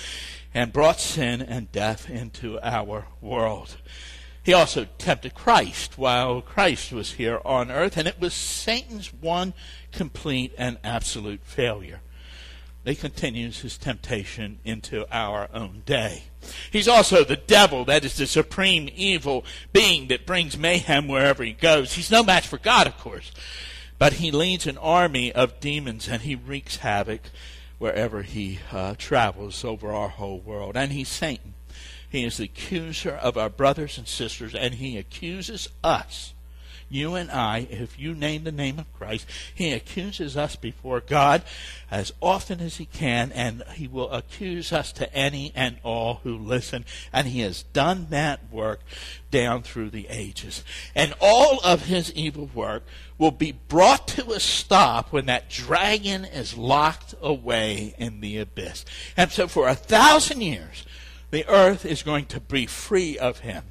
and 0.53 0.73
brought 0.73 1.01
sin 1.01 1.43
and 1.43 1.73
death 1.73 2.09
into 2.09 2.61
our 2.61 3.07
world. 3.21 3.77
He 4.43 4.53
also 4.53 4.87
tempted 4.99 5.35
Christ 5.35 5.97
while 5.97 6.43
Christ 6.43 6.93
was 6.93 7.13
here 7.13 7.41
on 7.45 7.71
earth, 7.71 7.97
and 7.97 8.07
it 8.07 8.21
was 8.21 8.35
Satan's 8.35 9.13
one 9.13 9.55
complete 9.91 10.53
and 10.59 10.77
absolute 10.85 11.41
failure 11.45 12.01
he 12.85 12.95
continues 12.95 13.61
his 13.61 13.79
temptation 13.79 14.59
into 14.65 15.07
our 15.11 15.49
own 15.55 15.83
day. 15.87 16.25
He's 16.71 16.89
also 16.89 17.25
the 17.25 17.37
devil, 17.37 17.87
that 17.87 18.05
is 18.05 18.17
the 18.17 18.27
supreme 18.27 18.91
evil 18.95 19.45
being 19.73 20.09
that 20.09 20.27
brings 20.27 20.59
mayhem 20.59 21.09
wherever 21.09 21.43
he 21.43 21.53
goes. 21.53 21.95
He's 21.95 22.11
no 22.11 22.23
match 22.23 22.47
for 22.47 22.59
God, 22.59 22.87
of 22.87 22.99
course, 22.99 23.33
but 23.99 24.15
he 24.15 24.31
leads 24.31 24.67
an 24.67 24.77
army 24.77 25.33
of 25.33 25.61
demons 25.61 26.09
and 26.09 26.23
he 26.23 26.35
wreaks 26.35 26.77
havoc 26.77 27.23
wherever 27.79 28.23
he 28.23 28.61
uh, 28.71 28.95
travels 28.99 29.65
over 29.65 29.91
our 29.91 30.11
whole 30.11 30.41
world. 30.41 30.77
And 30.77 30.93
he's 30.93 31.09
Satan. 31.09 31.55
He 32.09 32.23
is 32.25 32.37
the 32.37 32.45
accuser 32.45 33.13
of 33.13 33.37
our 33.37 33.49
brothers 33.49 33.99
and 33.99 34.07
sisters, 34.07 34.55
and 34.55 34.75
he 34.75 34.97
accuses 34.97 35.69
us 35.83 36.34
you 36.95 37.17
and 37.17 37.31
I, 37.31 37.67
if 37.71 37.99
you 37.99 38.15
name 38.15 38.45
the 38.45 38.53
name 38.53 38.79
of 38.79 38.93
Christ, 38.93 39.27
he 39.53 39.73
accuses 39.73 40.37
us 40.37 40.55
before 40.55 41.01
God 41.01 41.43
as 41.91 42.13
often 42.23 42.61
as 42.61 42.77
he 42.77 42.87
can, 42.87 43.33
and 43.33 43.65
he 43.75 43.89
will 43.89 44.11
accuse 44.13 44.73
us 44.73 44.93
to 44.93 45.13
any 45.15 45.53
and 45.55 45.79
all 45.83 46.21
who 46.23 46.39
listen. 46.39 46.85
And 47.13 47.27
he 47.27 47.41
has 47.41 47.65
done 47.65 48.07
that 48.11 48.51
work 48.51 48.81
down 49.31 49.63
through 49.63 49.91
the 49.91 50.07
ages. 50.09 50.63
And 50.95 51.15
all 51.21 51.59
of 51.65 51.87
his 51.87 52.13
evil 52.15 52.49
work 52.55 52.85
will 53.19 53.33
be 53.33 53.53
brought 53.53 54.07
to 54.09 54.33
a 54.33 54.41
stop 54.41 55.13
when 55.13 55.27
that 55.27 55.51
dragon 55.51 56.25
is 56.25 56.57
locked 56.57 57.15
away 57.21 57.95
in 57.99 58.21
the 58.21 58.39
abyss. 58.39 58.85
And 59.17 59.31
so 59.33 59.49
for 59.49 59.69
a 59.69 59.75
thousand 59.75 60.41
years, 60.41 60.85
the 61.31 61.47
earth 61.49 61.85
is 61.85 62.05
going 62.05 62.27
to 62.27 62.41
be 62.41 62.67
free 62.67 63.19
of 63.19 63.41
him. 63.41 63.65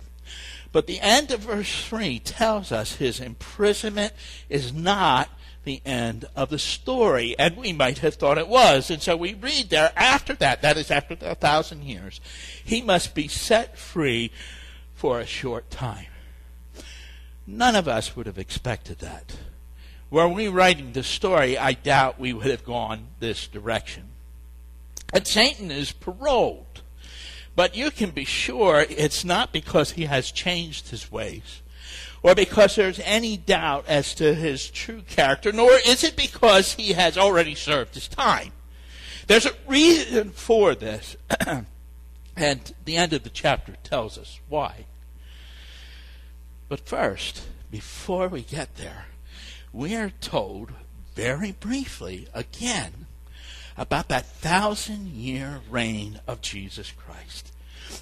But 0.74 0.88
the 0.88 1.00
end 1.00 1.32
of 1.32 1.42
verse 1.42 1.86
3 1.86 2.20
tells 2.20 2.72
us 2.72 2.96
his 2.96 3.22
imprisonment 3.22 4.12
is 4.50 4.74
not 4.74 5.30
the 5.64 5.82
end 5.86 6.26
of 6.36 6.50
the 6.50 6.60
story. 6.60 7.36
And 7.40 7.56
we 7.56 7.72
might 7.72 8.00
have 8.00 8.16
thought 8.16 8.38
it 8.38 8.48
was. 8.48 8.90
And 8.90 9.02
so 9.02 9.16
we 9.16 9.36
read 9.36 9.70
there, 9.70 9.94
after 9.96 10.34
that, 10.34 10.62
that 10.64 10.76
is 10.76 10.92
after 10.92 11.16
a 11.22 11.36
thousand 11.36 11.84
years, 11.84 12.20
he 12.66 12.82
must 12.82 13.16
be 13.16 13.28
set 13.30 13.78
free 13.78 14.32
for 14.96 15.20
a 15.20 15.26
short 15.26 15.70
time. 15.70 16.08
None 17.46 17.76
of 17.76 17.88
us 17.88 18.16
would 18.16 18.26
have 18.26 18.40
expected 18.40 19.00
that. 19.00 19.38
Were 20.10 20.28
we 20.28 20.48
writing 20.48 20.94
the 20.94 21.04
story, 21.04 21.58
I 21.58 21.74
doubt 21.74 22.20
we 22.20 22.34
would 22.34 22.48
have 22.48 22.64
gone 22.64 23.08
this 23.20 23.48
direction. 23.48 24.06
And 25.14 25.28
Satan 25.28 25.70
is 25.70 25.92
paroled. 25.92 26.73
But 27.56 27.76
you 27.76 27.92
can 27.92 28.10
be 28.10 28.26
sure 28.26 28.86
it's 28.90 29.24
not 29.24 29.54
because 29.54 29.92
he 29.92 30.06
has 30.06 30.32
changed 30.32 30.90
his 30.90 31.12
ways 31.12 31.62
or 32.24 32.34
because 32.34 32.76
there's 32.76 33.02
any 33.04 33.36
doubt 33.36 33.86
as 33.88 34.16
to 34.16 34.34
his 34.34 34.70
true 34.70 35.02
character, 35.02 35.52
nor 35.52 35.72
is 35.86 36.04
it 36.04 36.16
because 36.16 36.74
he 36.74 36.94
has 36.94 37.18
already 37.18 37.54
served 37.54 37.94
his 37.94 38.08
time. 38.08 38.54
There's 39.28 39.46
a 39.46 39.54
reason 39.68 40.32
for 40.32 40.74
this, 40.74 41.18
and 42.36 42.74
the 42.86 42.98
end 42.98 43.14
of 43.14 43.24
the 43.24 43.30
chapter 43.30 43.76
tells 43.84 44.18
us 44.18 44.40
why. 44.48 44.86
But 46.70 46.80
first, 46.88 47.44
before 47.70 48.30
we 48.30 48.42
get 48.42 48.76
there, 48.78 49.08
we 49.74 49.96
are 49.96 50.12
told 50.22 50.72
very 51.16 51.52
briefly 51.52 52.28
again 52.34 53.08
about 53.78 54.10
that 54.10 54.26
thousand 54.26 55.08
year 55.08 55.62
reign 55.70 56.20
of 56.28 56.42
Jesus 56.42 56.92
Christ. 56.92 57.52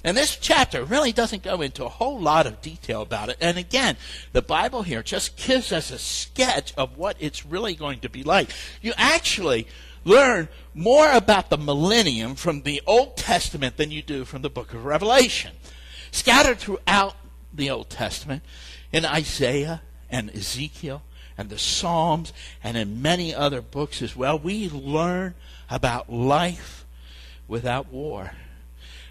And 0.04 0.16
this 0.16 0.36
chapter 0.36 0.84
really 0.84 1.12
doesn't 1.12 1.42
go 1.42 1.60
into 1.60 1.84
a 1.84 1.88
whole 1.88 2.18
lot 2.18 2.46
of 2.46 2.60
detail 2.60 3.02
about 3.02 3.28
it. 3.28 3.36
And 3.40 3.58
again, 3.58 3.96
the 4.32 4.42
Bible 4.42 4.82
here 4.82 5.02
just 5.02 5.36
gives 5.36 5.72
us 5.72 5.90
a 5.90 5.98
sketch 5.98 6.72
of 6.76 6.96
what 6.96 7.16
it's 7.20 7.46
really 7.46 7.74
going 7.74 8.00
to 8.00 8.08
be 8.08 8.22
like. 8.22 8.50
You 8.80 8.92
actually 8.96 9.66
learn 10.04 10.48
more 10.74 11.10
about 11.12 11.50
the 11.50 11.58
millennium 11.58 12.34
from 12.34 12.62
the 12.62 12.82
Old 12.86 13.16
Testament 13.16 13.76
than 13.76 13.90
you 13.90 14.02
do 14.02 14.24
from 14.24 14.42
the 14.42 14.50
book 14.50 14.72
of 14.74 14.84
Revelation. 14.84 15.52
Scattered 16.10 16.58
throughout 16.58 17.14
the 17.52 17.70
Old 17.70 17.90
Testament, 17.90 18.42
in 18.92 19.04
Isaiah 19.04 19.82
and 20.10 20.30
Ezekiel 20.30 21.02
and 21.42 21.50
the 21.50 21.58
Psalms 21.58 22.32
and 22.62 22.76
in 22.76 23.02
many 23.02 23.34
other 23.34 23.60
books 23.60 24.00
as 24.00 24.14
well, 24.14 24.38
we 24.38 24.70
learn 24.70 25.34
about 25.68 26.08
life 26.08 26.86
without 27.48 27.92
war. 27.92 28.30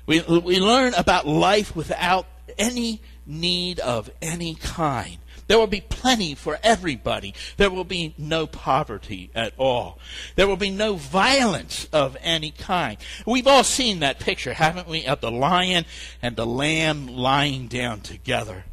We, 0.05 0.21
we 0.21 0.61
learn 0.61 0.93
about 0.93 1.27
life 1.27 1.75
without 1.75 2.25
any 2.57 3.01
need 3.25 3.81
of 3.81 4.09
any 4.21 4.55
kind. 4.55 5.17
There 5.47 5.59
will 5.59 5.67
be 5.67 5.81
plenty 5.81 6.33
for 6.33 6.57
everybody. 6.63 7.33
There 7.57 7.69
will 7.69 7.83
be 7.83 8.15
no 8.17 8.47
poverty 8.47 9.29
at 9.35 9.53
all. 9.57 9.99
There 10.37 10.47
will 10.47 10.55
be 10.55 10.69
no 10.69 10.95
violence 10.95 11.89
of 11.91 12.15
any 12.21 12.51
kind. 12.51 12.97
We've 13.25 13.47
all 13.47 13.65
seen 13.65 13.99
that 13.99 14.19
picture, 14.19 14.53
haven't 14.53 14.87
we, 14.87 15.05
of 15.05 15.19
the 15.19 15.31
lion 15.31 15.83
and 16.21 16.37
the 16.37 16.45
lamb 16.45 17.07
lying 17.07 17.67
down 17.67 17.99
together. 17.99 18.63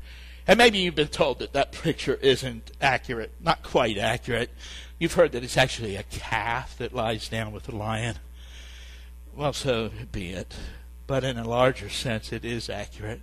And 0.49 0.57
maybe 0.57 0.79
you've 0.79 0.95
been 0.95 1.09
told 1.09 1.41
that 1.41 1.53
that 1.53 1.73
picture 1.73 2.15
isn't 2.15 2.71
accurate, 2.81 3.33
not 3.39 3.63
quite 3.63 3.99
accurate. 3.99 4.51
You've 4.99 5.13
heard 5.13 5.33
that 5.33 5.45
it's 5.45 5.59
actually 5.59 5.95
a 5.95 6.05
calf 6.05 6.79
that 6.79 6.95
lies 6.95 7.29
down 7.29 7.53
with 7.53 7.69
a 7.69 7.77
lion. 7.77 8.17
Well, 9.37 9.53
so 9.53 9.91
be 10.11 10.31
it. 10.31 10.57
But 11.07 11.23
in 11.23 11.37
a 11.37 11.47
larger 11.47 11.91
sense, 11.91 12.33
it 12.33 12.47
is 12.47 12.71
accurate. 12.71 13.21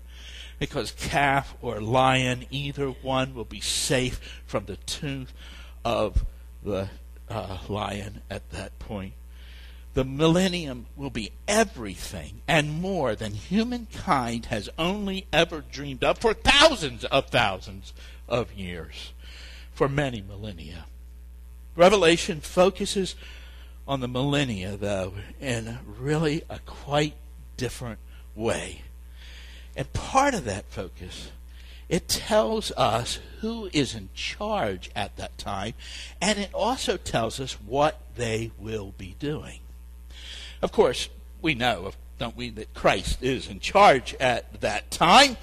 Because 0.59 0.91
calf 0.91 1.55
or 1.63 1.81
lion, 1.81 2.45
either 2.51 2.89
one 2.89 3.33
will 3.33 3.43
be 3.43 3.59
safe 3.59 4.19
from 4.45 4.65
the 4.65 4.77
tooth 4.77 5.33
of 5.83 6.25
the 6.63 6.89
uh, 7.27 7.57
lion 7.67 8.21
at 8.29 8.51
that 8.51 8.77
point. 8.77 9.13
The 9.95 10.03
millennium 10.03 10.87
will 10.97 11.09
be 11.09 11.31
everything 11.47 12.41
and 12.49 12.81
more 12.81 13.15
than 13.15 13.33
humankind 13.33 14.47
has 14.47 14.69
only 14.77 15.25
ever 15.31 15.61
dreamed 15.61 16.03
of 16.03 16.17
for 16.17 16.33
thousands 16.33 17.05
of 17.05 17.29
thousands 17.29 17.93
of 18.27 18.53
years, 18.53 19.13
for 19.73 19.87
many 19.87 20.21
millennia. 20.21 20.85
Revelation 21.77 22.41
focuses 22.41 23.15
on 23.87 24.01
the 24.01 24.09
millennia, 24.09 24.75
though, 24.75 25.13
in 25.39 25.79
really 25.97 26.43
a 26.49 26.59
quite 26.59 27.15
different 27.55 27.99
way. 28.35 28.81
And 29.77 29.93
part 29.93 30.33
of 30.33 30.43
that 30.43 30.65
focus, 30.65 31.31
it 31.87 32.09
tells 32.09 32.73
us 32.75 33.19
who 33.39 33.69
is 33.71 33.95
in 33.95 34.09
charge 34.13 34.89
at 34.93 35.15
that 35.15 35.37
time, 35.37 35.73
and 36.21 36.37
it 36.37 36.53
also 36.53 36.97
tells 36.97 37.39
us 37.39 37.53
what 37.53 38.01
they 38.17 38.51
will 38.59 38.93
be 38.97 39.15
doing. 39.19 39.59
Of 40.61 40.71
course, 40.71 41.09
we 41.41 41.53
know, 41.53 41.91
don't 42.17 42.35
we, 42.35 42.49
that 42.51 42.73
Christ 42.73 43.21
is 43.21 43.47
in 43.47 43.59
charge 43.59 44.15
at 44.19 44.61
that 44.61 44.89
time, 44.91 45.37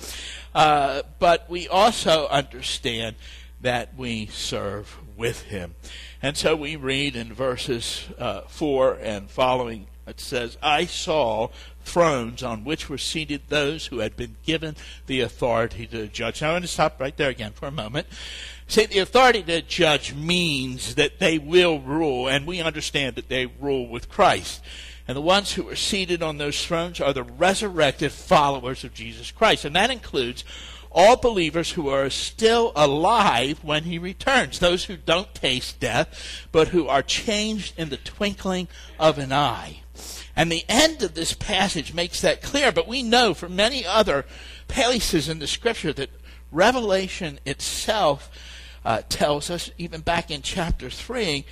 uh, 0.54 1.02
but 1.19 1.49
we 1.49 1.69
also 1.69 2.26
understand 2.28 3.16
that 3.61 3.97
we 3.97 4.26
serve 4.26 4.99
with 5.16 5.42
him. 5.42 5.75
And 6.21 6.37
so 6.37 6.57
we 6.57 6.76
read 6.76 7.16
in 7.16 7.33
verses 7.33 8.09
uh, 8.19 8.42
4 8.42 8.99
and 9.00 9.31
following, 9.31 9.87
it 10.07 10.21
says, 10.21 10.59
I 10.62 10.87
saw 10.87 11.49
thrones 11.85 12.42
on 12.42 12.64
which 12.64 12.88
were 12.88 12.99
seated 12.99 13.42
those 13.49 13.87
who 13.87 13.99
had 13.99 14.16
been 14.16 14.37
given 14.45 14.76
the 15.07 15.21
authority 15.21 15.87
to 15.87 16.09
judge. 16.09 16.40
Now 16.40 16.49
I'm 16.49 16.52
going 16.54 16.62
to 16.62 16.69
stop 16.69 17.00
right 17.00 17.16
there 17.16 17.31
again 17.31 17.52
for 17.52 17.66
a 17.66 17.73
moment. 17.73 18.07
See, 18.66 18.87
the 18.87 19.00
authority 19.00 19.42
to 19.45 19.62
judge 19.62 20.14
means 20.14 20.95
that 20.95 21.19
they 21.19 21.38
will 21.38 21.81
rule, 21.81 22.28
and 22.28 22.47
we 22.47 22.61
understand 22.61 23.16
that 23.16 23.28
they 23.28 23.47
rule 23.47 23.88
with 23.88 24.09
Christ. 24.09 24.62
And 25.09 25.16
the 25.16 25.23
ones 25.23 25.52
who 25.52 25.68
are 25.68 25.76
seated 25.76 26.23
on 26.23 26.38
those 26.38 26.64
thrones 26.64 27.00
are 27.00 27.12
the 27.12 27.23
resurrected 27.23 28.12
followers 28.12 28.85
of 28.85 28.94
Jesus 28.94 29.30
Christ. 29.30 29.64
And 29.64 29.75
that 29.75 29.90
includes 29.90 30.44
all 30.90 31.16
believers 31.16 31.73
who 31.73 31.88
are 31.88 32.11
still 32.11 32.73
alive 32.76 33.64
when 33.64 33.85
he 33.85 33.99
returns, 33.99 34.59
those 34.59 34.85
who 34.85 34.97
don't 34.97 35.35
taste 35.35 35.80
death, 35.80 36.47
but 36.52 36.69
who 36.69 36.86
are 36.86 37.02
changed 37.02 37.78
in 37.78 37.88
the 37.88 37.97
twinkling 37.97 38.69
of 38.99 39.19
an 39.19 39.32
eye. 39.32 39.80
And 40.36 40.50
the 40.50 40.65
end 40.69 41.02
of 41.02 41.15
this 41.15 41.32
passage 41.32 41.93
makes 41.93 42.21
that 42.21 42.43
clear, 42.43 42.73
but 42.73 42.88
we 42.88 43.02
know 43.02 43.34
from 43.34 43.56
many 43.56 43.84
other 43.84 44.25
places 44.69 45.28
in 45.28 45.38
the 45.38 45.47
scripture 45.47 45.93
that 45.93 46.10
Revelation 46.50 47.38
itself 47.45 48.30
uh, 48.84 49.02
tells 49.08 49.50
us, 49.50 49.71
even 49.78 50.00
back 50.00 50.30
in 50.30 50.43
chapter 50.43 50.91
3, 50.91 51.45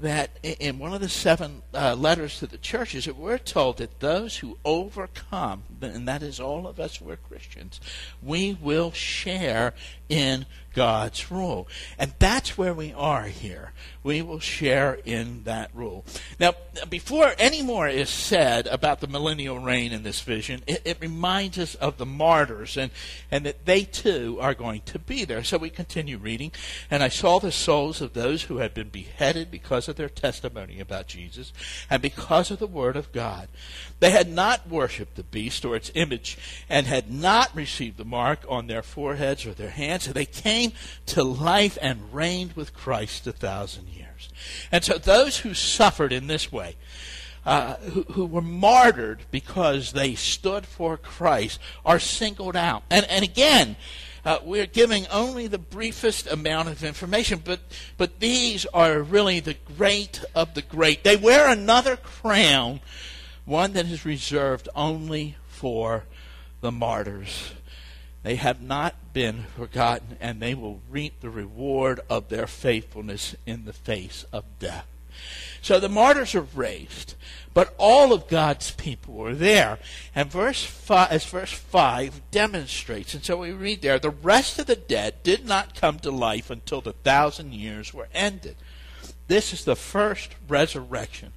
that 0.00 0.30
in 0.42 0.78
one 0.78 0.92
of 0.92 1.00
the 1.00 1.08
seven 1.08 1.62
uh, 1.72 1.94
letters 1.94 2.38
to 2.40 2.46
the 2.46 2.58
churches, 2.58 3.06
we're 3.08 3.38
told 3.38 3.78
that 3.78 4.00
those 4.00 4.38
who 4.38 4.58
overcome, 4.64 5.62
and 5.80 6.08
that 6.08 6.22
is 6.22 6.40
all 6.40 6.66
of 6.66 6.80
us, 6.80 7.00
we're 7.00 7.16
Christians, 7.16 7.80
we 8.22 8.58
will 8.60 8.90
share 8.92 9.72
in 10.08 10.46
God's 10.74 11.30
rule. 11.30 11.68
And 11.98 12.14
that's 12.18 12.58
where 12.58 12.74
we 12.74 12.92
are 12.92 13.24
here. 13.24 13.72
We 14.02 14.20
will 14.20 14.40
share 14.40 14.98
in 15.06 15.44
that 15.44 15.70
rule. 15.72 16.04
Now, 16.38 16.52
before 16.90 17.32
any 17.38 17.62
more 17.62 17.88
is 17.88 18.10
said 18.10 18.66
about 18.66 19.00
the 19.00 19.06
millennial 19.06 19.58
reign 19.58 19.92
in 19.92 20.02
this 20.02 20.20
vision, 20.20 20.62
it, 20.66 20.82
it, 20.84 20.98
reminds 21.00 21.58
us 21.58 21.74
of 21.76 21.96
the 21.96 22.06
martyrs 22.06 22.76
and, 22.76 22.90
and 23.30 23.46
that 23.46 23.64
they 23.64 23.84
too 23.84 24.38
are 24.40 24.54
going 24.54 24.82
to 24.86 24.98
be 24.98 25.24
there. 25.24 25.42
So 25.42 25.56
we 25.56 25.70
continue 25.70 26.18
reading. 26.18 26.52
And 26.90 27.02
I 27.02 27.08
saw 27.08 27.38
the 27.38 27.52
souls 27.52 28.02
of 28.02 28.12
those 28.12 28.44
who 28.44 28.58
had 28.58 28.74
been 28.74 28.90
beheaded 28.90 29.50
because 29.50 29.88
of 29.88 29.96
their 29.96 30.08
testimony 30.08 30.80
about 30.80 31.06
Jesus 31.06 31.52
and 31.88 32.02
because 32.02 32.50
of 32.50 32.58
the 32.58 32.66
word 32.66 32.96
of 32.96 33.12
God. 33.12 33.48
They 34.00 34.10
had 34.10 34.30
not 34.30 34.68
worshipped 34.68 35.16
the 35.16 35.22
beast 35.22 35.64
or 35.64 35.76
its 35.76 35.90
image 35.94 36.36
and 36.68 36.86
had 36.86 37.10
not 37.10 37.54
received 37.54 37.96
the 37.96 38.04
mark 38.04 38.40
on 38.48 38.66
their 38.66 38.82
foreheads 38.82 39.46
or 39.46 39.52
their 39.52 39.70
hands. 39.70 40.04
So 40.04 40.12
they 40.12 40.26
came 40.64 40.78
to 41.06 41.22
life 41.22 41.78
and 41.80 42.12
reigned 42.12 42.54
with 42.54 42.74
Christ 42.74 43.26
a 43.26 43.32
thousand 43.32 43.88
years. 43.88 44.28
And 44.70 44.84
so 44.84 44.98
those 44.98 45.38
who 45.38 45.54
suffered 45.54 46.12
in 46.12 46.26
this 46.26 46.50
way, 46.52 46.76
uh, 47.44 47.76
who, 47.76 48.02
who, 48.12 48.26
were 48.26 48.40
martyred 48.40 49.20
because 49.30 49.92
they 49.92 50.14
stood 50.14 50.64
for 50.66 50.96
Christ, 50.96 51.60
are 51.84 51.98
singled 51.98 52.56
out. 52.56 52.82
And, 52.90 53.06
and 53.10 53.22
again, 53.22 53.76
uh, 54.24 54.38
we're 54.42 54.66
giving 54.66 55.06
only 55.08 55.46
the 55.46 55.58
briefest 55.58 56.26
amount 56.26 56.68
of 56.68 56.82
information, 56.82 57.42
but, 57.44 57.60
but 57.98 58.20
these 58.20 58.64
are 58.66 59.02
really 59.02 59.40
the 59.40 59.56
great 59.76 60.24
of 60.34 60.54
the 60.54 60.62
great. 60.62 61.04
They 61.04 61.16
wear 61.16 61.48
another 61.48 61.96
crown 61.96 62.80
one 63.44 63.74
that 63.74 63.86
is 63.86 64.06
reserved 64.06 64.70
only 64.74 65.36
for 65.46 66.04
the 66.62 66.72
martyrs. 66.72 67.52
They 68.24 68.36
have 68.36 68.62
not 68.62 69.12
been 69.12 69.44
forgotten, 69.56 70.16
and 70.18 70.40
they 70.40 70.54
will 70.54 70.80
reap 70.90 71.20
the 71.20 71.30
reward 71.30 72.00
of 72.10 72.30
their 72.30 72.46
faithfulness 72.46 73.36
in 73.46 73.66
the 73.66 73.72
face 73.72 74.24
of 74.32 74.44
death. 74.58 74.86
So 75.60 75.78
the 75.78 75.88
martyrs 75.90 76.34
are 76.34 76.46
raised, 76.54 77.14
but 77.52 77.74
all 77.78 78.12
of 78.12 78.26
God's 78.26 78.70
people 78.72 79.14
were 79.14 79.34
there. 79.34 79.78
And 80.14 80.30
verse 80.30 80.64
five, 80.64 81.10
as 81.12 81.24
verse 81.24 81.52
5 81.52 82.22
demonstrates, 82.30 83.14
and 83.14 83.24
so 83.24 83.36
we 83.36 83.52
read 83.52 83.82
there, 83.82 83.98
the 83.98 84.10
rest 84.10 84.58
of 84.58 84.66
the 84.66 84.76
dead 84.76 85.22
did 85.22 85.46
not 85.46 85.74
come 85.74 85.98
to 86.00 86.10
life 86.10 86.50
until 86.50 86.80
the 86.80 86.92
thousand 86.92 87.54
years 87.54 87.94
were 87.94 88.08
ended. 88.14 88.56
This 89.28 89.52
is 89.52 89.64
the 89.64 89.76
first 89.76 90.30
resurrection. 90.48 91.32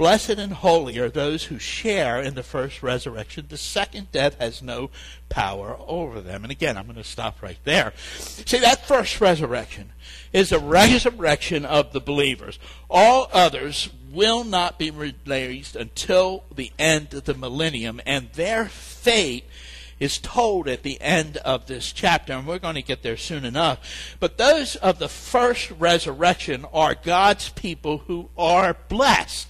Blessed 0.00 0.30
and 0.30 0.54
holy 0.54 0.98
are 0.98 1.10
those 1.10 1.44
who 1.44 1.58
share 1.58 2.22
in 2.22 2.32
the 2.32 2.42
first 2.42 2.82
resurrection. 2.82 3.44
The 3.46 3.58
second 3.58 4.10
death 4.10 4.40
has 4.40 4.62
no 4.62 4.88
power 5.28 5.76
over 5.86 6.22
them. 6.22 6.42
And 6.42 6.50
again, 6.50 6.78
I'm 6.78 6.86
going 6.86 6.96
to 6.96 7.04
stop 7.04 7.42
right 7.42 7.58
there. 7.64 7.92
See, 8.16 8.60
that 8.60 8.88
first 8.88 9.20
resurrection 9.20 9.92
is 10.32 10.48
the 10.48 10.58
resurrection 10.58 11.66
of 11.66 11.92
the 11.92 12.00
believers. 12.00 12.58
All 12.88 13.28
others 13.30 13.90
will 14.10 14.42
not 14.42 14.78
be 14.78 14.90
raised 14.90 15.76
until 15.76 16.44
the 16.50 16.72
end 16.78 17.12
of 17.12 17.24
the 17.26 17.34
millennium, 17.34 18.00
and 18.06 18.30
their 18.32 18.70
fate 18.70 19.44
is 19.98 20.16
told 20.16 20.66
at 20.66 20.82
the 20.82 20.98
end 21.02 21.36
of 21.36 21.66
this 21.66 21.92
chapter, 21.92 22.32
and 22.32 22.46
we're 22.46 22.58
going 22.58 22.74
to 22.74 22.80
get 22.80 23.02
there 23.02 23.18
soon 23.18 23.44
enough. 23.44 24.16
But 24.18 24.38
those 24.38 24.76
of 24.76 24.98
the 24.98 25.10
first 25.10 25.70
resurrection 25.72 26.64
are 26.72 26.94
God's 26.94 27.50
people 27.50 27.98
who 27.98 28.30
are 28.38 28.74
blessed. 28.88 29.49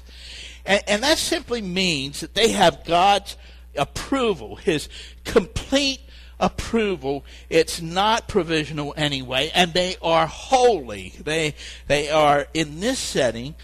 And, 0.70 0.82
and 0.86 1.02
that 1.02 1.18
simply 1.18 1.60
means 1.60 2.20
that 2.20 2.34
they 2.34 2.50
have 2.52 2.84
God's 2.84 3.36
approval, 3.76 4.54
His 4.54 4.88
complete 5.24 6.00
approval. 6.38 7.24
It's 7.48 7.82
not 7.82 8.28
provisional 8.28 8.94
anyway, 8.96 9.50
and 9.52 9.74
they 9.74 9.96
are 10.00 10.28
holy. 10.28 11.14
They, 11.20 11.56
they 11.88 12.08
are, 12.08 12.46
in 12.54 12.78
this 12.78 13.00
setting, 13.00 13.56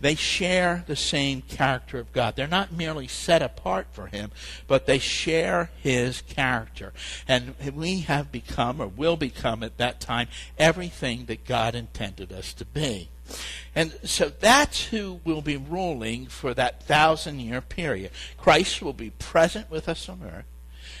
they 0.00 0.14
share 0.14 0.84
the 0.86 0.96
same 0.96 1.42
character 1.42 1.98
of 1.98 2.12
God. 2.14 2.34
They're 2.34 2.46
not 2.46 2.72
merely 2.72 3.08
set 3.08 3.42
apart 3.42 3.88
for 3.92 4.06
Him, 4.06 4.30
but 4.66 4.86
they 4.86 4.98
share 4.98 5.70
His 5.82 6.22
character. 6.22 6.94
And 7.28 7.54
we 7.74 8.00
have 8.00 8.32
become, 8.32 8.80
or 8.80 8.86
will 8.86 9.18
become 9.18 9.62
at 9.62 9.76
that 9.76 10.00
time, 10.00 10.28
everything 10.58 11.26
that 11.26 11.44
God 11.44 11.74
intended 11.74 12.32
us 12.32 12.54
to 12.54 12.64
be. 12.64 13.10
And 13.74 13.92
so 14.04 14.28
that's 14.28 14.86
who 14.86 15.20
will 15.24 15.42
be 15.42 15.56
ruling 15.56 16.26
for 16.26 16.54
that 16.54 16.82
thousand 16.82 17.40
year 17.40 17.60
period. 17.60 18.10
Christ 18.36 18.82
will 18.82 18.92
be 18.92 19.10
present 19.10 19.70
with 19.70 19.88
us 19.88 20.08
on 20.08 20.22
earth. 20.22 20.44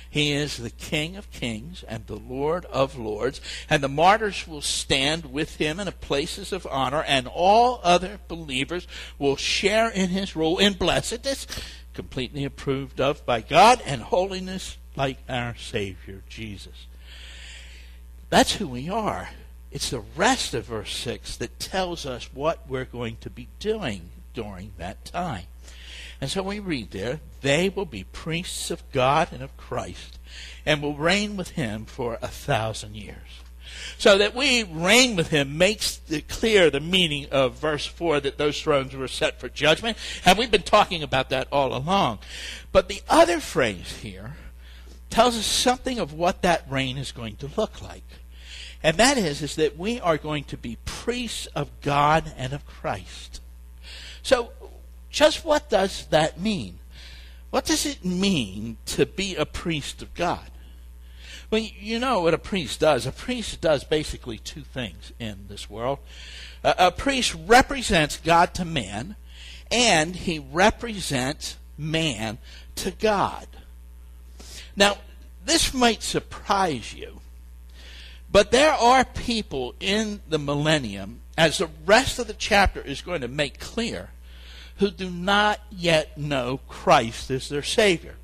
He 0.08 0.30
is 0.30 0.58
the 0.58 0.70
King 0.70 1.16
of 1.16 1.30
kings 1.32 1.82
and 1.88 2.06
the 2.06 2.16
Lord 2.16 2.66
of 2.66 2.96
lords, 2.96 3.40
and 3.68 3.82
the 3.82 3.88
martyrs 3.88 4.46
will 4.46 4.62
stand 4.62 5.32
with 5.32 5.56
him 5.56 5.80
in 5.80 5.88
a 5.88 5.92
places 5.92 6.52
of 6.52 6.68
honor, 6.70 7.02
and 7.02 7.26
all 7.26 7.80
other 7.82 8.20
believers 8.28 8.86
will 9.18 9.34
share 9.34 9.88
in 9.88 10.10
his 10.10 10.36
rule 10.36 10.58
in 10.58 10.74
blessedness, 10.74 11.48
completely 11.94 12.44
approved 12.44 13.00
of 13.00 13.26
by 13.26 13.40
God, 13.40 13.82
and 13.84 14.02
holiness 14.02 14.78
like 14.94 15.18
our 15.28 15.56
Savior 15.56 16.22
Jesus. 16.28 16.86
That's 18.30 18.54
who 18.54 18.68
we 18.68 18.88
are. 18.88 19.30
It's 19.74 19.90
the 19.90 20.04
rest 20.14 20.54
of 20.54 20.66
verse 20.66 20.94
6 20.94 21.36
that 21.38 21.58
tells 21.58 22.06
us 22.06 22.30
what 22.32 22.60
we're 22.68 22.84
going 22.84 23.16
to 23.22 23.28
be 23.28 23.48
doing 23.58 24.10
during 24.32 24.72
that 24.78 25.04
time. 25.04 25.46
And 26.20 26.30
so 26.30 26.44
we 26.44 26.60
read 26.60 26.92
there, 26.92 27.18
they 27.40 27.68
will 27.68 27.84
be 27.84 28.04
priests 28.04 28.70
of 28.70 28.88
God 28.92 29.30
and 29.32 29.42
of 29.42 29.56
Christ, 29.56 30.20
and 30.64 30.80
will 30.80 30.94
reign 30.94 31.36
with 31.36 31.50
him 31.50 31.86
for 31.86 32.18
a 32.22 32.28
thousand 32.28 32.94
years. 32.94 33.42
So 33.98 34.16
that 34.16 34.32
we 34.32 34.62
reign 34.62 35.16
with 35.16 35.30
him 35.30 35.58
makes 35.58 36.00
clear 36.28 36.70
the 36.70 36.78
meaning 36.78 37.26
of 37.32 37.58
verse 37.58 37.84
4 37.84 38.20
that 38.20 38.38
those 38.38 38.62
thrones 38.62 38.94
were 38.94 39.08
set 39.08 39.40
for 39.40 39.48
judgment. 39.48 39.98
And 40.24 40.38
we've 40.38 40.52
been 40.52 40.62
talking 40.62 41.02
about 41.02 41.30
that 41.30 41.48
all 41.50 41.76
along. 41.76 42.20
But 42.70 42.88
the 42.88 43.02
other 43.08 43.40
phrase 43.40 43.96
here 43.96 44.36
tells 45.10 45.36
us 45.36 45.46
something 45.46 45.98
of 45.98 46.12
what 46.12 46.42
that 46.42 46.64
reign 46.70 46.96
is 46.96 47.10
going 47.10 47.34
to 47.36 47.50
look 47.56 47.82
like. 47.82 48.04
And 48.84 48.98
that 48.98 49.16
is, 49.16 49.40
is 49.40 49.56
that 49.56 49.78
we 49.78 49.98
are 49.98 50.18
going 50.18 50.44
to 50.44 50.58
be 50.58 50.76
priests 50.84 51.46
of 51.56 51.70
God 51.80 52.30
and 52.36 52.52
of 52.52 52.66
Christ. 52.66 53.40
So, 54.22 54.52
just 55.10 55.42
what 55.42 55.70
does 55.70 56.06
that 56.10 56.38
mean? 56.38 56.78
What 57.48 57.64
does 57.64 57.86
it 57.86 58.04
mean 58.04 58.76
to 58.86 59.06
be 59.06 59.36
a 59.36 59.46
priest 59.46 60.02
of 60.02 60.12
God? 60.12 60.50
Well, 61.50 61.62
you 61.62 61.98
know 61.98 62.20
what 62.20 62.34
a 62.34 62.38
priest 62.38 62.80
does. 62.80 63.06
A 63.06 63.12
priest 63.12 63.62
does 63.62 63.84
basically 63.84 64.38
two 64.38 64.62
things 64.62 65.12
in 65.18 65.46
this 65.48 65.70
world. 65.70 66.00
A, 66.62 66.74
a 66.78 66.90
priest 66.90 67.34
represents 67.46 68.18
God 68.18 68.52
to 68.54 68.66
man, 68.66 69.16
and 69.70 70.14
he 70.14 70.40
represents 70.40 71.56
man 71.78 72.36
to 72.76 72.90
God. 72.90 73.46
Now, 74.76 74.98
this 75.44 75.72
might 75.72 76.02
surprise 76.02 76.92
you, 76.92 77.20
but 78.34 78.50
there 78.50 78.72
are 78.72 79.04
people 79.04 79.76
in 79.78 80.20
the 80.28 80.40
millennium, 80.40 81.20
as 81.38 81.58
the 81.58 81.70
rest 81.86 82.18
of 82.18 82.26
the 82.26 82.34
chapter 82.34 82.80
is 82.80 83.00
going 83.00 83.20
to 83.20 83.28
make 83.28 83.60
clear, 83.60 84.10
who 84.78 84.90
do 84.90 85.08
not 85.08 85.60
yet 85.70 86.18
know 86.18 86.58
Christ 86.66 87.30
as 87.30 87.48
their 87.48 87.62
Savior. 87.62 88.16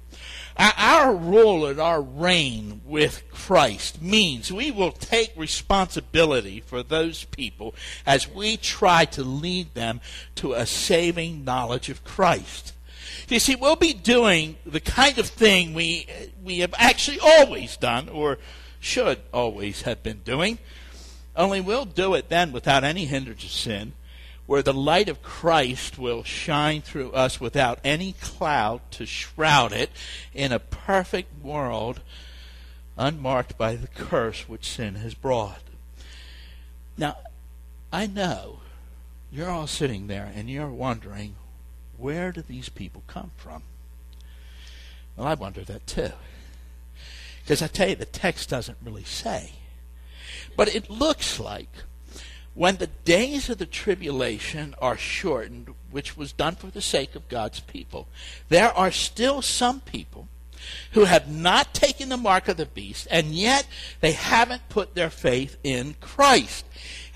Our 0.57 1.15
rule 1.15 1.65
and 1.65 1.79
our 1.79 2.03
reign 2.03 2.81
with 2.85 3.23
Christ 3.31 4.03
means 4.03 4.53
we 4.53 4.73
will 4.73 4.91
take 4.91 5.33
responsibility 5.37 6.59
for 6.59 6.83
those 6.83 7.23
people 7.27 7.77
as 8.05 8.29
we 8.29 8.57
try 8.57 9.05
to 9.05 9.23
lead 9.23 9.75
them 9.75 10.01
to 10.35 10.55
a 10.55 10.67
saving 10.67 11.45
knowledge 11.45 11.89
of 11.89 12.03
Christ. 12.03 12.73
You 13.29 13.39
see, 13.39 13.55
we'll 13.55 13.77
be 13.77 13.93
doing 13.93 14.57
the 14.67 14.81
kind 14.81 15.19
of 15.19 15.29
thing 15.29 15.73
we, 15.73 16.09
we 16.43 16.59
have 16.59 16.75
actually 16.77 17.21
always 17.21 17.77
done, 17.77 18.09
or 18.09 18.39
should 18.81 19.21
always 19.33 19.83
have 19.83 20.03
been 20.03 20.21
doing, 20.25 20.59
only 21.37 21.61
we'll 21.61 21.85
do 21.85 22.15
it 22.15 22.29
then 22.29 22.51
without 22.51 22.83
any 22.83 23.05
hindrance 23.05 23.45
of 23.45 23.51
sin 23.51 23.93
where 24.51 24.63
the 24.63 24.75
light 24.75 25.09
of 25.09 25.23
Christ 25.23 25.97
will 25.97 26.25
shine 26.25 26.83
through 26.83 27.13
us 27.13 27.41
without 27.41 27.79
any 27.85 28.15
cloud 28.21 28.81
to 28.91 29.07
shroud 29.07 29.73
it 29.73 29.91
in 30.35 30.51
a 30.51 30.59
perfect 30.59 31.41
world 31.41 32.01
unmarked 32.99 33.57
by 33.57 33.77
the 33.77 33.87
curse 33.87 34.49
which 34.49 34.69
sin 34.69 34.97
has 34.97 35.15
brought. 35.15 35.63
Now, 36.99 37.17
I 37.93 38.09
know 38.09 38.59
you're 39.31 39.49
all 39.49 39.69
sitting 39.69 40.09
there 40.09 40.33
and 40.35 40.51
you're 40.51 40.69
wondering, 40.69 41.37
where 41.97 42.33
do 42.33 42.43
these 42.43 42.69
people 42.69 43.05
come 43.07 43.31
from? 43.37 43.63
Well, 45.17 45.29
I 45.29 45.35
wonder 45.35 45.61
that 45.63 45.87
too. 45.87 46.11
Because 47.51 47.63
I 47.63 47.67
tell 47.67 47.89
you, 47.89 47.97
the 47.97 48.05
text 48.05 48.49
doesn't 48.49 48.79
really 48.81 49.03
say. 49.03 49.55
But 50.57 50.73
it 50.73 50.89
looks 50.89 51.41
like 51.41 51.69
when 52.55 52.77
the 52.77 52.87
days 52.87 53.51
of 53.51 53.59
the 53.59 53.67
tribulation 53.67 54.77
are 54.81 54.97
shortened, 54.97 55.75
which 55.91 56.17
was 56.17 56.31
done 56.31 56.55
for 56.55 56.69
the 56.69 56.81
sake 56.81 57.17
of 57.17 57.29
God's 57.29 57.59
people, 57.59 58.07
there 58.51 58.73
are 58.73 58.93
still 58.93 59.43
some 59.43 59.81
people 59.81 60.29
who 60.93 61.07
have 61.07 61.29
not 61.29 61.75
taken 61.75 62.09
the 62.09 62.17
mark 62.17 62.47
of 62.47 62.57
the 62.57 62.67
beast, 62.67 63.09
and 63.11 63.35
yet 63.35 63.67
they 63.99 64.13
haven't 64.13 64.69
put 64.69 64.95
their 64.95 65.11
faith 65.11 65.57
in 65.65 65.97
Christ. 66.01 66.65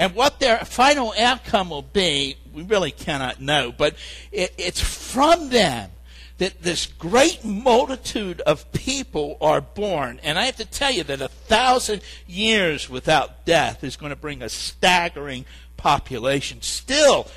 And 0.00 0.16
what 0.16 0.40
their 0.40 0.58
final 0.64 1.14
outcome 1.16 1.70
will 1.70 1.82
be, 1.82 2.38
we 2.52 2.64
really 2.64 2.90
cannot 2.90 3.40
know, 3.40 3.70
but 3.70 3.94
it, 4.32 4.52
it's 4.58 4.80
from 4.80 5.50
them 5.50 5.92
that 6.38 6.62
this 6.62 6.86
great 6.86 7.44
multitude 7.44 8.40
of 8.40 8.70
people 8.72 9.36
are 9.40 9.60
born. 9.60 10.20
And 10.22 10.38
I 10.38 10.46
have 10.46 10.56
to 10.56 10.64
tell 10.64 10.90
you 10.90 11.04
that 11.04 11.20
a 11.20 11.28
thousand 11.28 12.02
years 12.26 12.90
without 12.90 13.44
death 13.44 13.84
is 13.84 13.96
going 13.96 14.10
to 14.10 14.16
bring 14.16 14.42
a 14.42 14.48
staggering 14.48 15.44
population. 15.76 16.60
Still, 16.60 17.28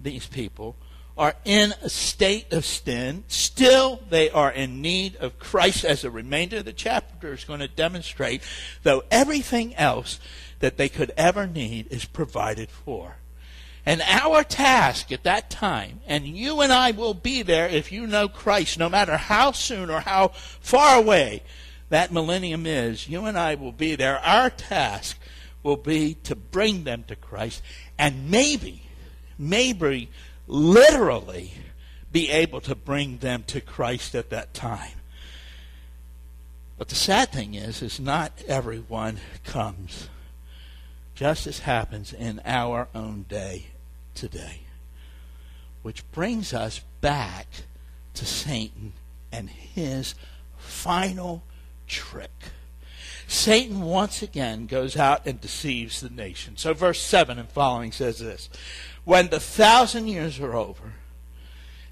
these 0.00 0.26
people 0.26 0.76
are 1.18 1.34
in 1.44 1.74
a 1.82 1.88
state 1.88 2.52
of 2.52 2.64
sin. 2.64 3.24
Still, 3.28 4.00
they 4.08 4.30
are 4.30 4.50
in 4.50 4.80
need 4.80 5.16
of 5.16 5.38
Christ, 5.38 5.84
as 5.84 6.02
the 6.02 6.10
remainder 6.10 6.58
of 6.58 6.64
the 6.64 6.72
chapter 6.72 7.32
is 7.32 7.44
going 7.44 7.60
to 7.60 7.68
demonstrate, 7.68 8.42
though 8.82 9.02
everything 9.10 9.74
else 9.74 10.18
that 10.60 10.76
they 10.76 10.88
could 10.88 11.12
ever 11.16 11.46
need 11.46 11.88
is 11.90 12.04
provided 12.04 12.70
for. 12.70 13.16
And 13.84 14.00
our 14.02 14.44
task 14.44 15.10
at 15.10 15.24
that 15.24 15.50
time, 15.50 16.00
and 16.06 16.24
you 16.24 16.60
and 16.60 16.72
I 16.72 16.92
will 16.92 17.14
be 17.14 17.42
there 17.42 17.68
if 17.68 17.90
you 17.90 18.06
know 18.06 18.28
Christ, 18.28 18.78
no 18.78 18.88
matter 18.88 19.16
how 19.16 19.50
soon 19.50 19.90
or 19.90 20.00
how 20.00 20.28
far 20.28 20.98
away 20.98 21.42
that 21.88 22.12
millennium 22.12 22.64
is, 22.64 23.08
you 23.08 23.24
and 23.24 23.36
I 23.36 23.56
will 23.56 23.72
be 23.72 23.96
there. 23.96 24.18
Our 24.20 24.50
task 24.50 25.18
will 25.64 25.76
be 25.76 26.14
to 26.24 26.36
bring 26.36 26.84
them 26.84 27.04
to 27.08 27.16
Christ 27.16 27.60
and 27.98 28.30
maybe, 28.30 28.84
maybe 29.36 30.10
literally 30.46 31.52
be 32.12 32.30
able 32.30 32.60
to 32.60 32.76
bring 32.76 33.18
them 33.18 33.42
to 33.48 33.60
Christ 33.60 34.14
at 34.14 34.30
that 34.30 34.54
time. 34.54 35.00
But 36.78 36.88
the 36.88 36.94
sad 36.94 37.32
thing 37.32 37.54
is, 37.54 37.82
is 37.82 37.98
not 37.98 38.32
everyone 38.46 39.18
comes. 39.44 40.08
Justice 41.14 41.60
happens 41.60 42.12
in 42.12 42.40
our 42.44 42.88
own 42.94 43.26
day 43.28 43.66
today. 44.14 44.60
Which 45.82 46.08
brings 46.12 46.54
us 46.54 46.80
back 47.00 47.46
to 48.14 48.24
Satan 48.24 48.92
and 49.32 49.50
his 49.50 50.14
final 50.56 51.42
trick. 51.86 52.30
Satan 53.26 53.80
once 53.80 54.22
again 54.22 54.66
goes 54.66 54.96
out 54.96 55.26
and 55.26 55.40
deceives 55.40 56.00
the 56.00 56.10
nation. 56.10 56.56
So, 56.56 56.74
verse 56.74 57.00
7 57.00 57.38
and 57.38 57.48
following 57.48 57.90
says 57.92 58.18
this 58.18 58.48
When 59.04 59.28
the 59.28 59.40
thousand 59.40 60.08
years 60.08 60.38
are 60.38 60.54
over, 60.54 60.92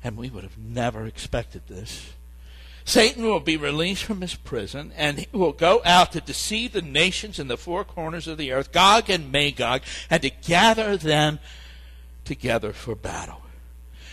and 0.04 0.16
we 0.16 0.30
would 0.30 0.42
have 0.42 0.58
never 0.58 1.06
expected 1.06 1.62
this, 1.66 2.12
Satan 2.84 3.24
will 3.24 3.40
be 3.40 3.56
released 3.56 4.04
from 4.04 4.20
his 4.20 4.34
prison, 4.34 4.92
and 4.96 5.18
he 5.20 5.28
will 5.32 5.52
go 5.52 5.80
out 5.84 6.12
to 6.12 6.20
deceive 6.20 6.72
the 6.72 6.82
nations 6.82 7.38
in 7.38 7.48
the 7.48 7.56
four 7.56 7.84
corners 7.84 8.26
of 8.26 8.36
the 8.38 8.52
earth, 8.52 8.72
Gog 8.72 9.08
and 9.08 9.30
Magog, 9.30 9.82
and 10.08 10.22
to 10.22 10.30
gather 10.30 10.96
them 10.96 11.38
together 12.30 12.72
for 12.72 12.94
battle. 12.94 13.42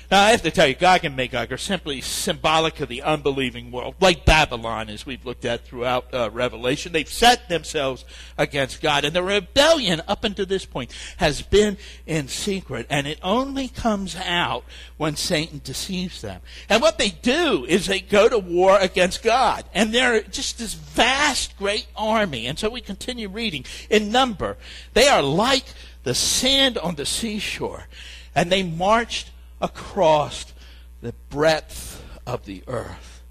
Now, 0.10 0.24
I 0.24 0.32
have 0.32 0.42
to 0.44 0.52
tell 0.52 0.68
you, 0.68 0.74
Gog 0.74 1.04
and 1.04 1.18
Magog 1.18 1.52
are 1.52 1.58
simply 1.58 2.00
symbolic 2.00 2.80
of 2.80 2.88
the 2.88 3.02
unbelieving 3.02 3.72
world, 3.72 3.96
like 4.00 4.24
Babylon, 4.24 4.90
as 4.90 5.06
we've 5.06 5.26
looked 5.26 5.44
at 5.44 5.66
throughout 5.66 6.14
uh, 6.14 6.30
Revelation. 6.32 6.94
They've 6.94 7.08
set 7.08 7.50
themselves 7.50 8.06
against 8.38 8.82
God, 8.82 9.04
and 9.04 9.14
the 9.14 9.22
rebellion 9.22 10.02
up 10.08 10.24
until 10.24 10.46
this 10.46 10.66
point 10.66 10.94
has 11.18 11.42
been 11.42 11.78
in 12.06 12.30
secret, 12.30 12.88
and 12.90 13.06
it 13.06 13.20
only 13.22 13.68
comes 13.68 14.16
out 14.16 14.64
when 14.96 15.18
Satan 15.18 15.60
deceives 15.64 16.22
them. 16.22 16.40
And 16.70 16.82
what 16.82 16.98
they 16.98 17.10
do 17.10 17.66
is 17.68 17.86
they 17.86 18.00
go 18.00 18.30
to 18.30 18.40
war 18.40 18.80
against 18.80 19.22
God, 19.22 19.66
and 19.74 19.94
they're 19.94 20.22
just 20.22 20.58
this 20.58 20.74
vast, 20.74 21.58
great 21.58 21.88
army. 21.98 22.48
And 22.48 22.58
so 22.58 22.70
we 22.70 22.80
continue 22.80 23.28
reading. 23.28 23.66
In 23.90 24.10
number, 24.10 24.56
they 24.94 25.10
are 25.10 25.22
like 25.22 25.66
the 26.08 26.16
sand 26.16 26.78
on 26.78 26.96
the 26.96 27.06
seashore, 27.06 27.86
and 28.34 28.50
they 28.50 28.64
marched 28.64 29.30
across 29.60 30.54
the 31.02 31.14
breadth 31.30 32.02
of 32.26 32.46
the 32.46 32.64
earth. 32.66 33.22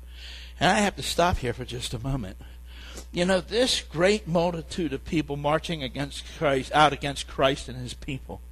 And 0.61 0.71
I 0.71 0.81
have 0.81 0.95
to 0.97 1.03
stop 1.03 1.39
here 1.39 1.55
for 1.55 1.65
just 1.65 1.95
a 1.95 1.99
moment. 1.99 2.37
You 3.13 3.25
know, 3.25 3.41
this 3.41 3.81
great 3.81 4.29
multitude 4.29 4.93
of 4.93 5.07
people 5.07 5.39
marching 5.39 5.83
against 5.83 6.25
Christ, 6.37 6.71
out 6.75 6.93
against 6.93 7.27
Christ 7.27 7.67
and 7.71 7.79
his 7.79 7.95
people, 7.95 8.43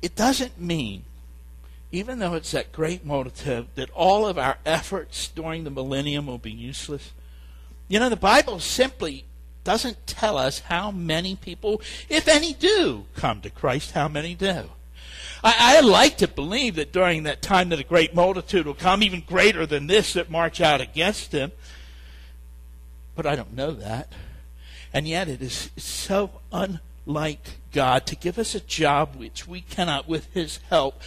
it 0.00 0.16
doesn't 0.16 0.58
mean, 0.58 1.04
even 1.92 2.18
though 2.18 2.32
it's 2.32 2.52
that 2.52 2.72
great 2.72 3.04
multitude, 3.04 3.66
that 3.74 3.90
all 3.90 4.26
of 4.26 4.38
our 4.38 4.56
efforts 4.64 5.28
during 5.28 5.64
the 5.64 5.70
millennium 5.70 6.28
will 6.28 6.38
be 6.38 6.50
useless. 6.50 7.12
You 7.88 8.00
know, 8.00 8.08
the 8.08 8.16
Bible 8.16 8.58
simply 8.58 9.26
doesn't 9.66 10.06
tell 10.06 10.38
us 10.38 10.60
how 10.60 10.92
many 10.92 11.34
people, 11.34 11.82
if 12.08 12.28
any, 12.28 12.54
do 12.54 13.04
come 13.16 13.40
to 13.40 13.50
Christ, 13.50 13.90
how 13.90 14.06
many 14.06 14.32
do. 14.32 14.70
I, 15.42 15.54
I 15.58 15.80
like 15.80 16.18
to 16.18 16.28
believe 16.28 16.76
that 16.76 16.92
during 16.92 17.24
that 17.24 17.42
time 17.42 17.70
that 17.70 17.80
a 17.80 17.84
great 17.84 18.14
multitude 18.14 18.64
will 18.64 18.74
come, 18.74 19.02
even 19.02 19.24
greater 19.26 19.66
than 19.66 19.88
this, 19.88 20.12
that 20.12 20.30
march 20.30 20.60
out 20.60 20.80
against 20.80 21.32
him. 21.32 21.50
But 23.16 23.26
I 23.26 23.34
don't 23.34 23.56
know 23.56 23.72
that. 23.72 24.12
And 24.92 25.08
yet 25.08 25.28
it 25.28 25.42
is 25.42 25.70
so 25.76 26.30
unlike 26.52 27.58
God 27.72 28.06
to 28.06 28.14
give 28.14 28.38
us 28.38 28.54
a 28.54 28.60
job 28.60 29.16
which 29.16 29.48
we 29.48 29.62
cannot, 29.62 30.08
with 30.08 30.32
his 30.32 30.60
help, 30.70 31.02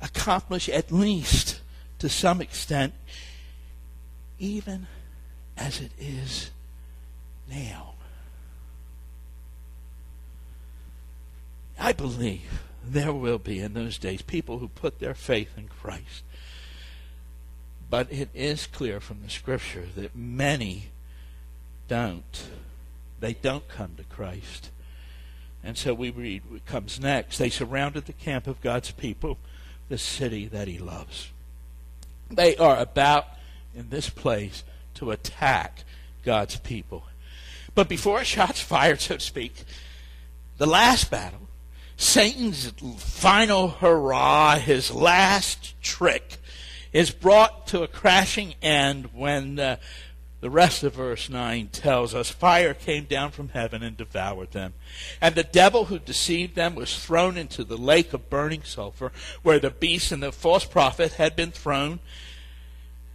accomplish 0.00 0.68
at 0.68 0.92
least 0.92 1.60
to 1.98 2.08
some 2.08 2.40
extent, 2.40 2.94
even 4.38 4.86
as 5.56 5.80
it 5.80 5.90
is 5.98 6.52
now. 7.50 7.95
I 11.78 11.92
believe 11.92 12.62
there 12.84 13.12
will 13.12 13.38
be 13.38 13.60
in 13.60 13.74
those 13.74 13.98
days 13.98 14.22
people 14.22 14.58
who 14.58 14.68
put 14.68 14.98
their 14.98 15.14
faith 15.14 15.56
in 15.56 15.68
Christ. 15.68 16.22
But 17.88 18.12
it 18.12 18.30
is 18.34 18.66
clear 18.66 19.00
from 19.00 19.22
the 19.22 19.30
scripture 19.30 19.86
that 19.94 20.16
many 20.16 20.90
don't 21.88 22.48
they 23.20 23.34
don't 23.34 23.68
come 23.68 23.94
to 23.96 24.04
Christ. 24.04 24.70
And 25.64 25.76
so 25.76 25.94
we 25.94 26.10
read 26.10 26.42
what 26.48 26.66
comes 26.66 27.00
next. 27.00 27.38
They 27.38 27.48
surrounded 27.48 28.06
the 28.06 28.12
camp 28.12 28.46
of 28.46 28.60
God's 28.60 28.90
people, 28.90 29.38
the 29.88 29.98
city 29.98 30.46
that 30.46 30.68
he 30.68 30.78
loves. 30.78 31.30
They 32.30 32.56
are 32.56 32.78
about, 32.78 33.26
in 33.74 33.88
this 33.88 34.10
place, 34.10 34.64
to 34.94 35.10
attack 35.10 35.84
God's 36.24 36.56
people. 36.56 37.04
But 37.74 37.88
before 37.88 38.22
shots 38.24 38.60
fired, 38.60 39.00
so 39.00 39.14
to 39.16 39.20
speak, 39.20 39.64
the 40.58 40.66
last 40.66 41.10
battle, 41.10 41.45
Satan's 41.96 42.70
final 42.98 43.68
hurrah, 43.68 44.58
his 44.58 44.90
last 44.90 45.80
trick, 45.80 46.36
is 46.92 47.10
brought 47.10 47.66
to 47.68 47.82
a 47.82 47.88
crashing 47.88 48.54
end 48.60 49.10
when 49.14 49.58
uh, 49.58 49.76
the 50.40 50.50
rest 50.50 50.82
of 50.82 50.94
verse 50.94 51.30
9 51.30 51.68
tells 51.68 52.14
us 52.14 52.30
fire 52.30 52.74
came 52.74 53.04
down 53.04 53.30
from 53.30 53.48
heaven 53.48 53.82
and 53.82 53.96
devoured 53.96 54.52
them. 54.52 54.74
And 55.20 55.34
the 55.34 55.42
devil 55.42 55.86
who 55.86 55.98
deceived 55.98 56.54
them 56.54 56.74
was 56.74 57.02
thrown 57.02 57.38
into 57.38 57.64
the 57.64 57.78
lake 57.78 58.12
of 58.12 58.28
burning 58.28 58.62
sulfur, 58.62 59.10
where 59.42 59.58
the 59.58 59.70
beast 59.70 60.12
and 60.12 60.22
the 60.22 60.32
false 60.32 60.64
prophet 60.64 61.14
had 61.14 61.34
been 61.34 61.50
thrown, 61.50 62.00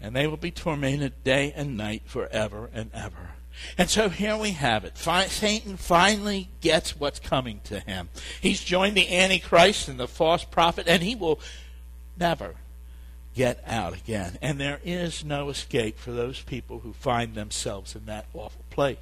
and 0.02 0.16
they 0.16 0.26
will 0.26 0.38
be 0.38 0.52
tormented 0.52 1.24
day 1.24 1.54
and 1.56 1.78
night 1.78 2.02
forever 2.06 2.70
and 2.74 2.90
ever. 2.94 3.30
And 3.78 3.90
so 3.90 4.10
here 4.10 4.38
we 4.38 4.52
have 4.52 4.84
it. 4.86 4.98
Satan 4.98 5.78
finally 5.78 6.50
gets 6.62 7.00
what's 7.00 7.20
coming 7.20 7.62
to 7.66 7.80
him. 7.80 8.10
He's 8.42 8.64
joined 8.64 8.96
the 8.96 9.16
Antichrist 9.16 9.88
and 9.88 10.00
the 10.00 10.08
false 10.08 10.44
prophet, 10.44 10.88
and 10.88 11.04
he 11.04 11.16
will 11.16 11.40
never 12.18 12.56
get 13.36 13.64
out 13.66 13.94
again. 13.94 14.38
And 14.42 14.60
there 14.60 14.80
is 14.84 15.24
no 15.24 15.50
escape 15.50 15.98
for 16.00 16.12
those 16.12 16.42
people 16.42 16.80
who 16.80 16.94
find 16.94 17.36
themselves 17.36 17.96
in 17.96 18.06
that 18.06 18.26
awful 18.34 18.66
place. 18.70 18.98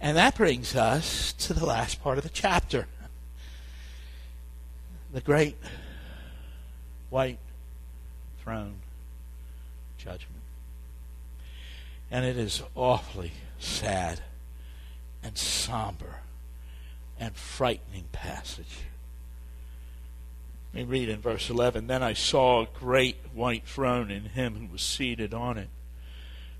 And 0.00 0.16
that 0.16 0.36
brings 0.36 0.76
us 0.76 1.32
to 1.34 1.52
the 1.52 1.66
last 1.66 2.02
part 2.02 2.18
of 2.18 2.24
the 2.24 2.30
chapter 2.30 2.86
the 5.12 5.20
great 5.20 5.56
white 7.10 7.38
throne 8.42 8.74
judgment. 9.96 10.37
And 12.10 12.24
it 12.24 12.36
is 12.36 12.62
awfully 12.74 13.32
sad 13.58 14.20
and 15.22 15.36
somber 15.36 16.20
and 17.18 17.36
frightening 17.36 18.06
passage. 18.12 18.84
Me 20.72 20.84
read 20.84 21.08
in 21.08 21.20
verse 21.20 21.50
11. 21.50 21.86
Then 21.86 22.02
I 22.02 22.12
saw 22.12 22.62
a 22.62 22.68
great 22.78 23.16
white 23.34 23.66
throne 23.66 24.10
and 24.10 24.28
him 24.28 24.56
who 24.56 24.72
was 24.72 24.82
seated 24.82 25.34
on 25.34 25.58
it. 25.58 25.68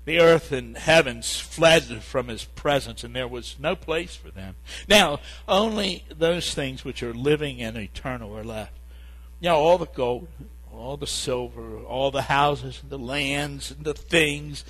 The 0.05 0.19
earth 0.19 0.51
and 0.51 0.75
heavens 0.75 1.39
fled 1.39 1.83
from 1.83 2.29
his 2.29 2.43
presence, 2.43 3.03
and 3.03 3.15
there 3.15 3.27
was 3.27 3.57
no 3.59 3.75
place 3.75 4.15
for 4.15 4.31
them. 4.31 4.55
Now, 4.87 5.19
only 5.47 6.03
those 6.09 6.53
things 6.53 6.83
which 6.83 7.03
are 7.03 7.13
living 7.13 7.61
and 7.61 7.77
eternal 7.77 8.35
are 8.35 8.43
left. 8.43 8.73
Know, 9.41 9.55
all 9.55 9.77
the 9.77 9.85
gold, 9.85 10.27
all 10.73 10.97
the 10.97 11.05
silver, 11.05 11.77
all 11.83 12.09
the 12.09 12.23
houses 12.23 12.79
and 12.81 12.89
the 12.89 12.97
lands 12.97 13.69
and 13.71 13.83
the 13.83 13.93
things 13.93 14.65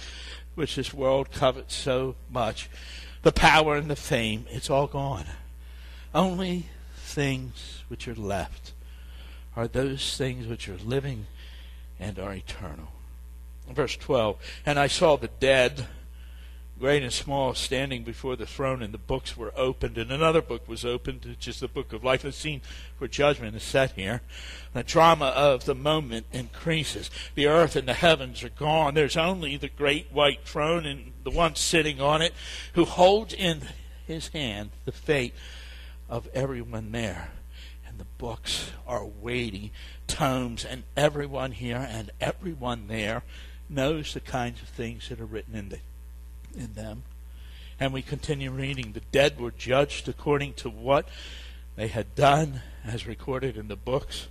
which 0.60 0.76
this 0.76 0.94
world 0.94 1.32
covets 1.32 1.74
so 1.74 2.16
much, 2.30 2.70
the 3.24 3.32
power 3.32 3.78
and 3.78 3.90
the 3.90 3.96
fame, 3.96 4.46
it's 4.50 4.70
all 4.70 4.88
gone. 4.88 5.26
Only 6.14 6.66
things 6.98 7.84
which 7.88 8.10
are 8.10 8.16
left 8.16 8.74
are 9.56 9.70
those 9.70 10.18
things 10.18 10.48
which 10.48 10.68
are 10.68 10.78
living 10.78 11.28
and 11.98 12.20
are 12.20 12.34
eternal. 12.34 12.90
Verse 13.72 13.96
12 13.96 14.36
And 14.66 14.78
I 14.78 14.88
saw 14.88 15.16
the 15.16 15.30
dead 15.40 15.88
great 16.80 17.04
and 17.04 17.12
small, 17.12 17.54
standing 17.54 18.04
before 18.04 18.38
the 18.38 18.46
throne, 18.46 18.82
and 18.82 18.94
the 18.94 18.98
books 18.98 19.36
were 19.36 19.52
opened, 19.56 19.98
and 19.98 20.12
another 20.12 20.42
book 20.42 20.68
was 20.68 20.86
opened, 20.86 21.26
which 21.26 21.48
is 21.48 21.60
the 21.60 21.68
book 21.68 21.92
of 21.92 22.04
life. 22.04 22.22
The 22.22 22.32
scene 22.32 22.62
for 22.98 23.08
judgment 23.08 23.56
is 23.56 23.64
set 23.64 23.92
here. 23.92 24.22
The 24.74 24.84
drama 24.84 25.28
of 25.28 25.66
the 25.66 25.76
moment 25.76 26.28
increases. 26.32 27.12
The 27.36 27.48
earth 27.48 27.76
and 27.76 27.88
the 27.88 27.94
heavens 27.94 28.44
are 28.44 28.50
gone. 28.50 28.94
There's 28.94 29.18
only 29.18 29.58
the 29.58 29.68
great 29.68 30.12
white 30.12 30.46
throne 30.46 30.86
and 30.86 31.12
the 31.24 31.32
one 31.32 31.56
sitting 31.56 32.00
on 32.00 32.22
it 32.22 32.34
who 32.74 32.86
holds 32.86 33.34
in 33.34 33.64
his 34.08 34.30
hand 34.30 34.72
the 34.86 34.92
fate 34.94 35.34
of 36.08 36.30
everyone 36.34 36.92
there. 36.94 37.32
And 37.86 38.00
the 38.00 38.08
books 38.18 38.72
are 38.88 39.06
weighty 39.06 39.74
tomes, 40.08 40.64
and 40.64 40.84
everyone 40.96 41.52
here 41.52 41.86
and 41.90 42.10
everyone 42.22 42.88
there 42.88 43.24
knows 43.68 44.14
the 44.14 44.20
kinds 44.20 44.62
of 44.62 44.70
things 44.70 45.10
that 45.10 45.20
are 45.20 45.26
written 45.26 45.56
in 45.56 45.70
the 45.70 45.80
in 46.56 46.74
them. 46.74 47.04
And 47.80 47.94
we 47.94 48.02
continue 48.02 48.52
reading. 48.52 48.92
The 48.92 49.02
dead 49.12 49.40
were 49.40 49.52
judged 49.52 50.10
according 50.10 50.54
to 50.56 50.70
what 50.70 51.08
they 51.76 51.88
had 51.88 52.14
done, 52.14 52.62
as 52.84 53.08
recorded 53.08 53.56
in 53.56 53.70
the 53.70 53.78
books. 53.78 54.28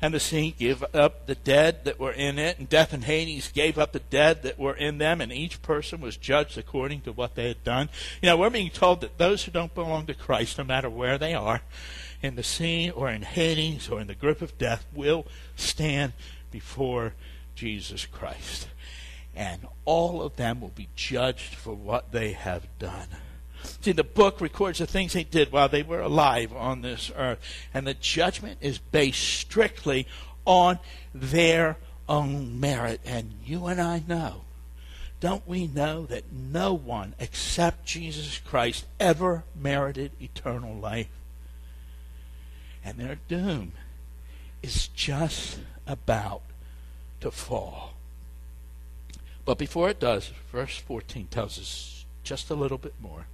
And 0.00 0.12
the 0.12 0.20
sea 0.20 0.54
gave 0.58 0.82
up 0.94 1.26
the 1.26 1.34
dead 1.34 1.84
that 1.84 1.98
were 1.98 2.12
in 2.12 2.38
it, 2.38 2.58
and 2.58 2.68
death 2.68 2.92
and 2.92 3.04
Hades 3.04 3.48
gave 3.48 3.78
up 3.78 3.92
the 3.92 4.00
dead 4.00 4.42
that 4.42 4.58
were 4.58 4.74
in 4.74 4.98
them, 4.98 5.20
and 5.20 5.32
each 5.32 5.62
person 5.62 6.00
was 6.00 6.16
judged 6.16 6.58
according 6.58 7.02
to 7.02 7.12
what 7.12 7.34
they 7.34 7.48
had 7.48 7.64
done. 7.64 7.88
You 8.20 8.28
know, 8.28 8.36
we're 8.36 8.50
being 8.50 8.70
told 8.70 9.00
that 9.02 9.18
those 9.18 9.44
who 9.44 9.52
don't 9.52 9.74
belong 9.74 10.06
to 10.06 10.14
Christ, 10.14 10.58
no 10.58 10.64
matter 10.64 10.90
where 10.90 11.18
they 11.18 11.34
are, 11.34 11.62
in 12.22 12.36
the 12.36 12.42
sea 12.42 12.90
or 12.90 13.10
in 13.10 13.22
Hades 13.22 13.88
or 13.88 14.00
in 14.00 14.06
the 14.06 14.14
grip 14.14 14.42
of 14.42 14.58
death, 14.58 14.86
will 14.94 15.26
stand 15.54 16.12
before 16.50 17.14
Jesus 17.54 18.06
Christ 18.06 18.68
and 19.36 19.66
all 19.84 20.22
of 20.22 20.36
them 20.36 20.60
will 20.60 20.72
be 20.74 20.88
judged 20.96 21.54
for 21.54 21.74
what 21.74 22.10
they 22.10 22.32
have 22.32 22.66
done. 22.78 23.08
See, 23.80 23.92
the 23.92 24.04
book 24.04 24.40
records 24.40 24.78
the 24.78 24.86
things 24.86 25.12
they 25.12 25.24
did 25.24 25.52
while 25.52 25.68
they 25.68 25.82
were 25.82 26.00
alive 26.00 26.52
on 26.52 26.80
this 26.80 27.12
earth, 27.16 27.38
and 27.74 27.86
the 27.86 27.94
judgment 27.94 28.58
is 28.60 28.78
based 28.78 29.22
strictly 29.22 30.06
on 30.44 30.78
their 31.14 31.76
own 32.08 32.58
merit. 32.58 33.00
And 33.04 33.34
you 33.44 33.66
and 33.66 33.80
I 33.80 34.02
know, 34.06 34.42
don't 35.20 35.46
we 35.46 35.66
know 35.66 36.06
that 36.06 36.32
no 36.32 36.74
one 36.74 37.14
except 37.18 37.86
Jesus 37.86 38.38
Christ 38.38 38.86
ever 39.00 39.44
merited 39.54 40.12
eternal 40.20 40.74
life? 40.74 41.08
And 42.84 42.98
their 42.98 43.18
doom 43.26 43.72
is 44.62 44.88
just 44.88 45.58
about 45.86 46.42
to 47.20 47.30
fall. 47.30 47.95
But 49.46 49.58
before 49.58 49.88
it 49.88 50.00
does, 50.00 50.32
verse 50.52 50.76
14 50.76 51.28
tells 51.28 51.58
us 51.58 52.04
just 52.24 52.50
a 52.50 52.54
little 52.54 52.78
bit 52.78 52.94
more. 53.00 53.26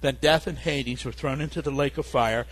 Then 0.00 0.16
death 0.20 0.46
and 0.46 0.58
Hades 0.58 1.04
were 1.04 1.12
thrown 1.12 1.40
into 1.40 1.60
the 1.60 1.70
lake 1.70 1.98
of 1.98 2.06
fire. 2.06 2.46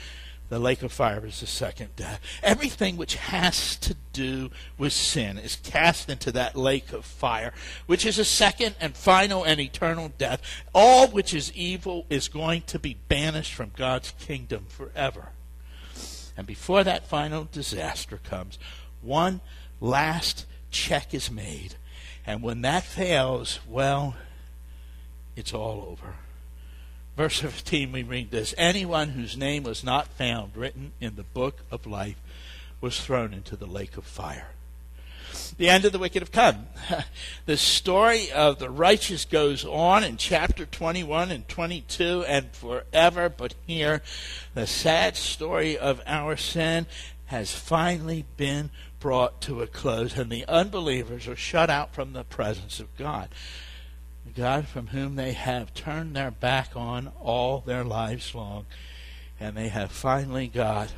The 0.50 0.59
lake 0.61 0.83
of 0.83 0.92
fire 0.92 1.24
is 1.24 1.40
the 1.40 1.46
second 1.46 1.96
death. 1.96 2.20
Everything 2.42 2.96
which 2.96 3.16
has 3.16 3.76
to 3.76 3.96
do 4.12 4.50
with 4.79 4.92
sin 4.92 5.38
is 5.38 5.57
cast 5.57 6.11
into 6.11 6.31
that 6.33 6.55
lake 6.55 6.92
of 6.92 7.05
fire, 7.05 7.52
which 7.87 8.05
is 8.05 8.18
a 8.18 8.24
second 8.24 8.76
and 8.81 8.94
final 8.94 9.42
and 9.42 9.61
eternal 9.61 10.12
death. 10.18 10.42
All 10.74 11.09
which 11.09 11.33
is 11.33 11.52
evil 11.55 12.05
is 12.11 12.29
going 12.29 12.62
to 12.62 12.79
be 12.79 12.98
banished 13.09 13.55
from 13.55 13.72
God's 13.74 14.12
kingdom 14.20 14.66
forever. 14.68 15.31
And 16.37 16.46
before 16.46 16.85
that 16.85 17.09
final 17.09 17.48
disaster 17.50 18.20
comes, 18.22 18.59
one 19.00 19.40
last 19.81 20.44
check 20.70 21.14
is 21.14 21.31
made 21.31 21.76
and 22.26 22.42
when 22.42 22.62
that 22.62 22.82
fails, 22.82 23.60
well, 23.68 24.16
it's 25.36 25.54
all 25.54 25.86
over. 25.88 26.14
Verse 27.16 27.38
15, 27.38 27.92
we 27.92 28.02
read 28.02 28.30
this 28.30 28.54
Anyone 28.58 29.10
whose 29.10 29.36
name 29.36 29.62
was 29.62 29.84
not 29.84 30.08
found 30.08 30.56
written 30.56 30.92
in 31.00 31.16
the 31.16 31.22
book 31.22 31.60
of 31.70 31.86
life 31.86 32.16
was 32.80 33.00
thrown 33.00 33.32
into 33.32 33.56
the 33.56 33.66
lake 33.66 33.96
of 33.96 34.04
fire. 34.04 34.48
The 35.58 35.68
end 35.68 35.84
of 35.84 35.92
the 35.92 35.98
wicked 35.98 36.22
have 36.22 36.32
come. 36.32 36.66
the 37.46 37.56
story 37.56 38.30
of 38.32 38.58
the 38.58 38.70
righteous 38.70 39.24
goes 39.24 39.64
on 39.64 40.04
in 40.04 40.16
chapter 40.16 40.66
21 40.66 41.30
and 41.30 41.48
22 41.48 42.24
and 42.26 42.50
forever, 42.52 43.28
but 43.28 43.54
here 43.66 44.02
the 44.54 44.66
sad 44.66 45.16
story 45.16 45.78
of 45.78 46.02
our 46.06 46.36
sin 46.36 46.86
has 47.26 47.52
finally 47.52 48.24
been 48.36 48.70
brought 49.00 49.40
to 49.42 49.62
a 49.62 49.66
close, 49.66 50.16
and 50.16 50.30
the 50.30 50.46
unbelievers 50.46 51.28
are 51.28 51.37
shut 51.37 51.70
out 51.70 51.94
from 51.94 52.12
the 52.12 52.24
presence 52.24 52.80
of 52.80 52.96
God. 52.96 53.28
God 54.35 54.66
from 54.66 54.88
whom 54.88 55.16
they 55.16 55.32
have 55.32 55.74
turned 55.74 56.16
their 56.16 56.30
back 56.30 56.72
on 56.74 57.12
all 57.20 57.61
their 57.61 57.85
lives 57.85 58.35
long, 58.35 58.66
and 59.38 59.56
they 59.56 59.68
have 59.68 59.92
finally 59.92 60.48
got 60.48 60.92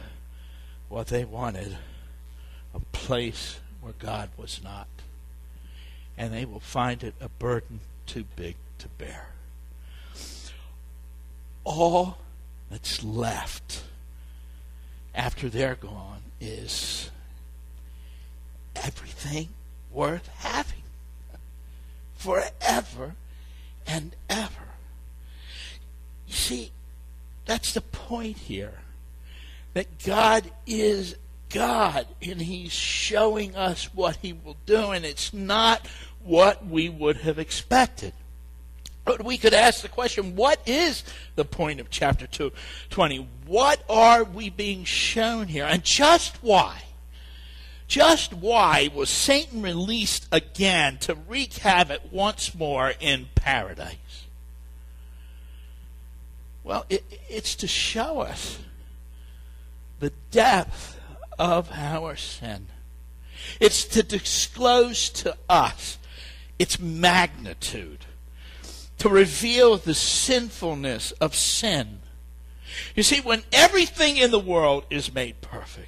what 0.89 1.09
they 1.09 1.25
wanted 1.25 1.77
a 2.75 2.81
place 2.93 3.61
where 3.81 3.95
God 3.99 4.31
was 4.37 4.61
not. 4.63 4.89
And 6.17 6.33
they 6.33 6.45
will 6.45 6.61
find 6.61 7.03
it 7.03 7.15
a 7.21 7.29
burden 7.29 7.81
too 8.07 8.25
big 8.37 8.57
to 8.79 8.89
bear. 8.89 9.29
All 11.65 12.19
that's 12.71 13.05
left 13.05 13.85
after 15.15 15.49
they're 15.49 15.75
gone 15.75 16.23
is 16.41 17.11
everything 18.85 19.49
worth 19.91 20.29
having 20.39 20.83
forever 22.17 23.15
and 23.87 24.15
ever. 24.29 24.53
You 26.27 26.35
see, 26.35 26.73
that's 27.47 27.73
the 27.73 27.81
point 27.81 28.37
here. 28.37 28.75
That 29.75 30.03
God 30.05 30.51
is 30.67 31.17
God, 31.49 32.07
and 32.21 32.43
He's 32.43 32.73
showing 32.73 33.57
us 33.57 33.95
what 33.95 34.17
He 34.17 34.33
will 34.33 34.57
do, 34.67 34.91
and 34.91 35.05
it's 35.05 35.33
not 35.33 35.87
what 36.23 36.67
we 36.67 36.89
would 36.89 37.19
have 37.19 37.39
expected. 37.39 38.13
But 39.05 39.25
we 39.25 39.39
could 39.39 39.55
ask 39.55 39.81
the 39.81 39.89
question 39.89 40.37
what 40.37 40.61
is 40.67 41.03
the 41.35 41.45
point 41.45 41.81
of 41.81 41.89
chapter 41.89 42.27
220? 42.27 43.27
What 43.47 43.83
are 43.89 44.25
we 44.25 44.51
being 44.51 44.85
shown 44.85 45.47
here? 45.47 45.65
And 45.65 45.83
just 45.83 46.43
why? 46.43 46.83
Just 47.89 48.35
why 48.35 48.91
was 48.95 49.09
Satan 49.09 49.63
released 49.63 50.29
again 50.31 50.99
to 50.99 51.15
wreak 51.15 51.55
havoc 51.55 52.03
once 52.11 52.55
more 52.55 52.93
in 53.01 53.29
paradise? 53.35 54.27
Well, 56.63 56.85
it, 56.91 57.03
it's 57.31 57.55
to 57.57 57.67
show 57.67 58.21
us 58.21 58.59
the 60.01 60.13
depth 60.31 61.01
of 61.39 61.71
our 61.73 62.15
sin. 62.15 62.67
It's 63.59 63.87
to 63.87 64.03
disclose 64.03 65.09
to 65.11 65.35
us 65.49 65.97
its 66.59 66.79
magnitude, 66.79 68.05
to 68.99 69.09
reveal 69.09 69.79
the 69.79 69.95
sinfulness 69.95 71.13
of 71.13 71.35
sin. 71.35 72.01
You 72.95 73.03
see, 73.03 73.23
when 73.23 73.45
everything 73.51 74.19
in 74.19 74.31
the 74.31 74.39
world 74.39 74.85
is 74.91 75.15
made 75.15 75.41
perfect, 75.41 75.88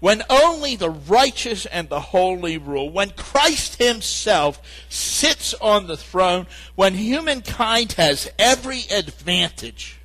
when 0.00 0.22
only 0.28 0.76
the 0.76 0.90
righteous 0.90 1.66
and 1.66 1.88
the 1.88 2.00
holy 2.00 2.58
rule, 2.58 2.90
when 2.90 3.10
Christ 3.10 3.76
Himself 3.82 4.60
sits 4.88 5.54
on 5.54 5.86
the 5.86 5.96
throne, 5.96 6.46
when 6.74 6.94
humankind 6.94 7.92
has 7.92 8.30
every 8.38 8.82
advantage, 8.90 9.98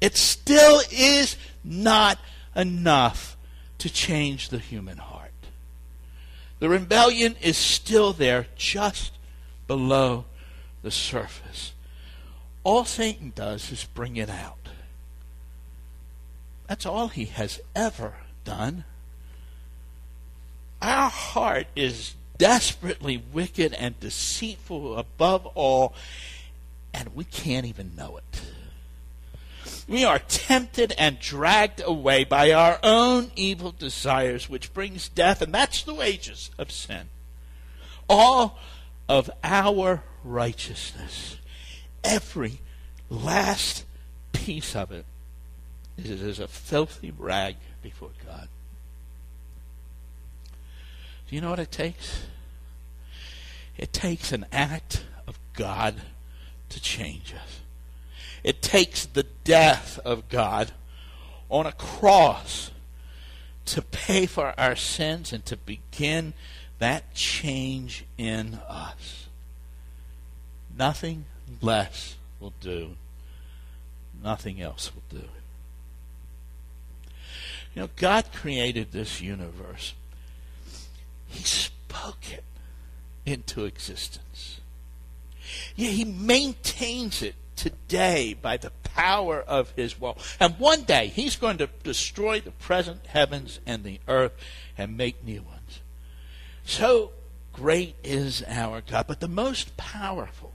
it 0.00 0.16
still 0.16 0.80
is 0.90 1.36
not 1.64 2.18
enough 2.56 3.36
to 3.78 3.90
change 3.90 4.48
the 4.48 4.58
human 4.58 4.98
heart. 4.98 5.30
The 6.58 6.68
rebellion 6.68 7.36
is 7.40 7.56
still 7.56 8.12
there, 8.12 8.46
just 8.56 9.12
below 9.66 10.26
the 10.82 10.90
surface. 10.90 11.72
All 12.64 12.84
Satan 12.84 13.32
does 13.34 13.72
is 13.72 13.84
bring 13.84 14.16
it 14.16 14.28
out. 14.28 14.68
That's 16.66 16.86
all 16.86 17.08
he 17.08 17.24
has 17.24 17.60
ever 17.74 18.14
done. 18.44 18.84
Our 20.82 21.10
heart 21.10 21.66
is 21.76 22.14
desperately 22.38 23.22
wicked 23.32 23.74
and 23.74 24.00
deceitful 24.00 24.96
above 24.96 25.46
all, 25.48 25.94
and 26.94 27.14
we 27.14 27.24
can't 27.24 27.66
even 27.66 27.94
know 27.94 28.16
it. 28.16 28.42
We 29.86 30.04
are 30.04 30.20
tempted 30.20 30.94
and 30.96 31.18
dragged 31.18 31.82
away 31.84 32.24
by 32.24 32.52
our 32.52 32.78
own 32.82 33.30
evil 33.36 33.74
desires, 33.76 34.48
which 34.48 34.72
brings 34.72 35.08
death, 35.08 35.42
and 35.42 35.52
that's 35.52 35.82
the 35.82 35.94
wages 35.94 36.50
of 36.58 36.70
sin. 36.70 37.08
All 38.08 38.58
of 39.08 39.30
our 39.42 40.02
righteousness, 40.24 41.36
every 42.02 42.60
last 43.10 43.84
piece 44.32 44.74
of 44.74 44.92
it, 44.92 45.04
is 45.98 46.22
as 46.22 46.38
a 46.38 46.48
filthy 46.48 47.10
rag 47.10 47.56
before 47.82 48.10
God. 48.26 48.48
Do 51.28 51.36
you 51.36 51.40
know 51.40 51.50
what 51.50 51.58
it 51.58 51.70
takes? 51.70 52.24
It 53.78 53.92
takes 53.92 54.32
an 54.32 54.46
act 54.52 55.04
of 55.26 55.38
God 55.54 55.94
to 56.70 56.80
change 56.80 57.32
us. 57.34 57.60
It 58.42 58.62
takes 58.62 59.06
the 59.06 59.24
death 59.44 59.98
of 60.04 60.28
God 60.28 60.72
on 61.48 61.66
a 61.66 61.72
cross 61.72 62.70
to 63.66 63.82
pay 63.82 64.26
for 64.26 64.54
our 64.58 64.74
sins 64.74 65.32
and 65.32 65.44
to 65.46 65.56
begin 65.56 66.32
that 66.78 67.14
change 67.14 68.04
in 68.18 68.58
us. 68.68 69.28
Nothing 70.76 71.26
less 71.60 72.16
will 72.40 72.54
do. 72.60 72.96
Nothing 74.22 74.60
else 74.60 74.90
will 74.94 75.20
do. 75.20 75.26
You 77.74 77.82
know, 77.82 77.88
God 77.96 78.32
created 78.32 78.92
this 78.92 79.20
universe. 79.20 79.94
He 81.26 81.44
spoke 81.44 82.32
it 82.32 82.44
into 83.24 83.64
existence. 83.64 84.60
Yeah, 85.76 85.90
He 85.90 86.04
maintains 86.04 87.22
it 87.22 87.34
today 87.60 88.34
by 88.34 88.56
the 88.56 88.70
power 88.94 89.40
of 89.40 89.72
his 89.76 90.00
will. 90.00 90.16
And 90.38 90.58
one 90.58 90.82
day 90.84 91.08
he's 91.08 91.36
going 91.36 91.58
to 91.58 91.68
destroy 91.82 92.40
the 92.40 92.50
present 92.52 93.06
heavens 93.06 93.60
and 93.66 93.84
the 93.84 94.00
earth 94.08 94.32
and 94.78 94.96
make 94.96 95.24
new 95.24 95.42
ones. 95.42 95.80
So 96.64 97.12
great 97.52 97.96
is 98.02 98.42
our 98.46 98.80
God. 98.80 99.06
But 99.06 99.20
the 99.20 99.28
most 99.28 99.76
powerful, 99.76 100.54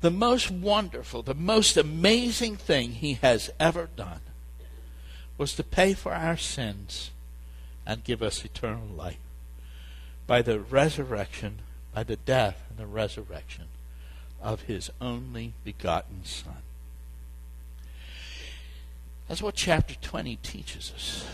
the 0.00 0.10
most 0.10 0.50
wonderful, 0.50 1.22
the 1.22 1.34
most 1.34 1.76
amazing 1.76 2.56
thing 2.56 2.92
he 2.92 3.14
has 3.14 3.50
ever 3.60 3.88
done 3.94 4.20
was 5.40 5.54
to 5.54 5.64
pay 5.64 5.94
for 5.94 6.12
our 6.12 6.36
sins 6.36 7.10
and 7.86 8.04
give 8.04 8.22
us 8.22 8.44
eternal 8.44 8.86
life 8.94 9.16
by 10.26 10.42
the 10.42 10.60
resurrection, 10.60 11.60
by 11.94 12.02
the 12.02 12.16
death 12.16 12.62
and 12.68 12.78
the 12.78 12.84
resurrection 12.84 13.64
of 14.42 14.60
his 14.64 14.90
only 15.00 15.54
begotten 15.64 16.22
Son. 16.26 16.58
That's 19.28 19.40
what 19.40 19.54
chapter 19.54 19.94
20 19.94 20.36
teaches 20.42 20.92
us. 20.94 21.26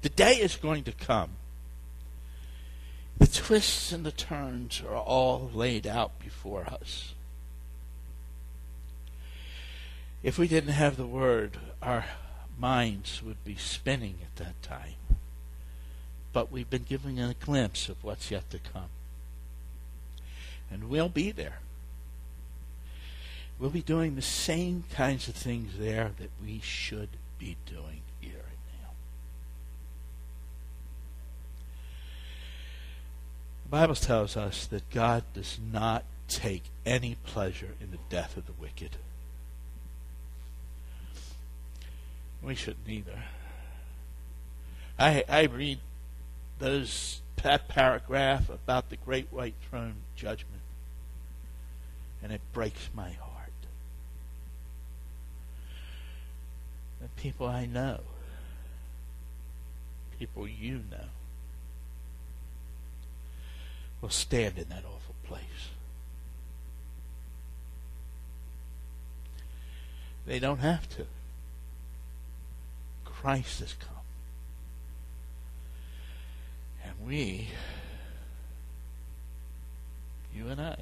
The 0.00 0.08
day 0.08 0.36
is 0.36 0.56
going 0.56 0.84
to 0.84 0.92
come. 0.92 1.32
The 3.18 3.26
twists 3.26 3.92
and 3.92 4.06
the 4.06 4.12
turns 4.12 4.80
are 4.88 4.96
all 4.96 5.50
laid 5.52 5.86
out 5.86 6.18
before 6.20 6.64
us. 6.64 7.12
If 10.22 10.38
we 10.38 10.48
didn't 10.48 10.72
have 10.72 10.96
the 10.96 11.06
Word, 11.06 11.58
our 11.82 12.04
minds 12.58 13.22
would 13.22 13.44
be 13.44 13.56
spinning 13.56 14.18
at 14.22 14.36
that 14.44 14.60
time. 14.62 14.94
But 16.32 16.52
we've 16.52 16.68
been 16.68 16.84
given 16.84 17.18
a 17.18 17.34
glimpse 17.34 17.88
of 17.88 18.02
what's 18.02 18.30
yet 18.30 18.50
to 18.50 18.58
come 18.58 18.90
and 20.70 20.88
we'll 20.88 21.08
be 21.08 21.30
there. 21.30 21.60
We'll 23.58 23.70
be 23.70 23.82
doing 23.82 24.14
the 24.14 24.22
same 24.22 24.84
kinds 24.94 25.28
of 25.28 25.34
things 25.34 25.78
there 25.78 26.12
that 26.18 26.30
we 26.44 26.60
should 26.62 27.08
be 27.38 27.56
doing 27.66 28.02
here 28.20 28.32
and 28.32 28.82
now. 28.82 28.90
The 33.64 33.70
Bible 33.70 33.94
tells 33.96 34.36
us 34.36 34.66
that 34.66 34.88
God 34.90 35.24
does 35.34 35.58
not 35.72 36.04
take 36.28 36.64
any 36.86 37.16
pleasure 37.24 37.74
in 37.80 37.90
the 37.90 37.98
death 38.08 38.36
of 38.36 38.46
the 38.46 38.52
wicked. 38.52 38.96
We 42.42 42.54
shouldn't 42.54 42.88
either. 42.88 43.24
I 44.98 45.24
I 45.28 45.42
read 45.44 45.78
those 46.58 47.20
that 47.42 47.68
paragraph 47.68 48.48
about 48.48 48.90
the 48.90 48.96
great 48.96 49.28
white 49.30 49.54
throne 49.68 49.94
judgment 50.16 50.62
and 52.22 52.32
it 52.32 52.40
breaks 52.52 52.90
my 52.94 53.10
heart. 53.10 53.52
The 57.00 57.08
people 57.16 57.46
I 57.46 57.66
know, 57.66 58.00
people 60.18 60.48
you 60.48 60.80
know, 60.90 61.06
will 64.00 64.10
stand 64.10 64.58
in 64.58 64.68
that 64.68 64.84
awful 64.84 65.14
place. 65.24 65.70
They 70.26 70.38
don't 70.38 70.58
have 70.58 70.88
to. 70.90 71.06
Christ 73.20 73.60
has 73.60 73.74
come. 73.74 73.90
And 76.84 76.92
we, 77.06 77.48
you 80.34 80.46
and 80.48 80.60
I, 80.60 80.76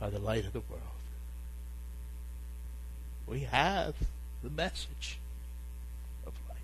are 0.00 0.10
the 0.10 0.18
light 0.18 0.44
of 0.44 0.52
the 0.52 0.60
world. 0.60 0.82
We 3.26 3.40
have 3.40 3.94
the 4.42 4.50
message 4.50 5.18
of 6.26 6.32
light. 6.48 6.58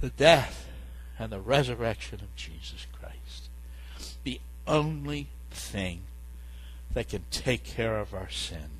The 0.00 0.10
death 0.10 0.68
and 1.18 1.32
the 1.32 1.40
resurrection 1.40 2.20
of 2.20 2.34
Jesus 2.36 2.86
Christ. 2.92 3.48
The 4.22 4.40
only 4.68 5.26
thing 5.50 6.02
that 6.94 7.08
can 7.08 7.24
take 7.32 7.64
care 7.64 7.98
of 7.98 8.14
our 8.14 8.30
sin. 8.30 8.70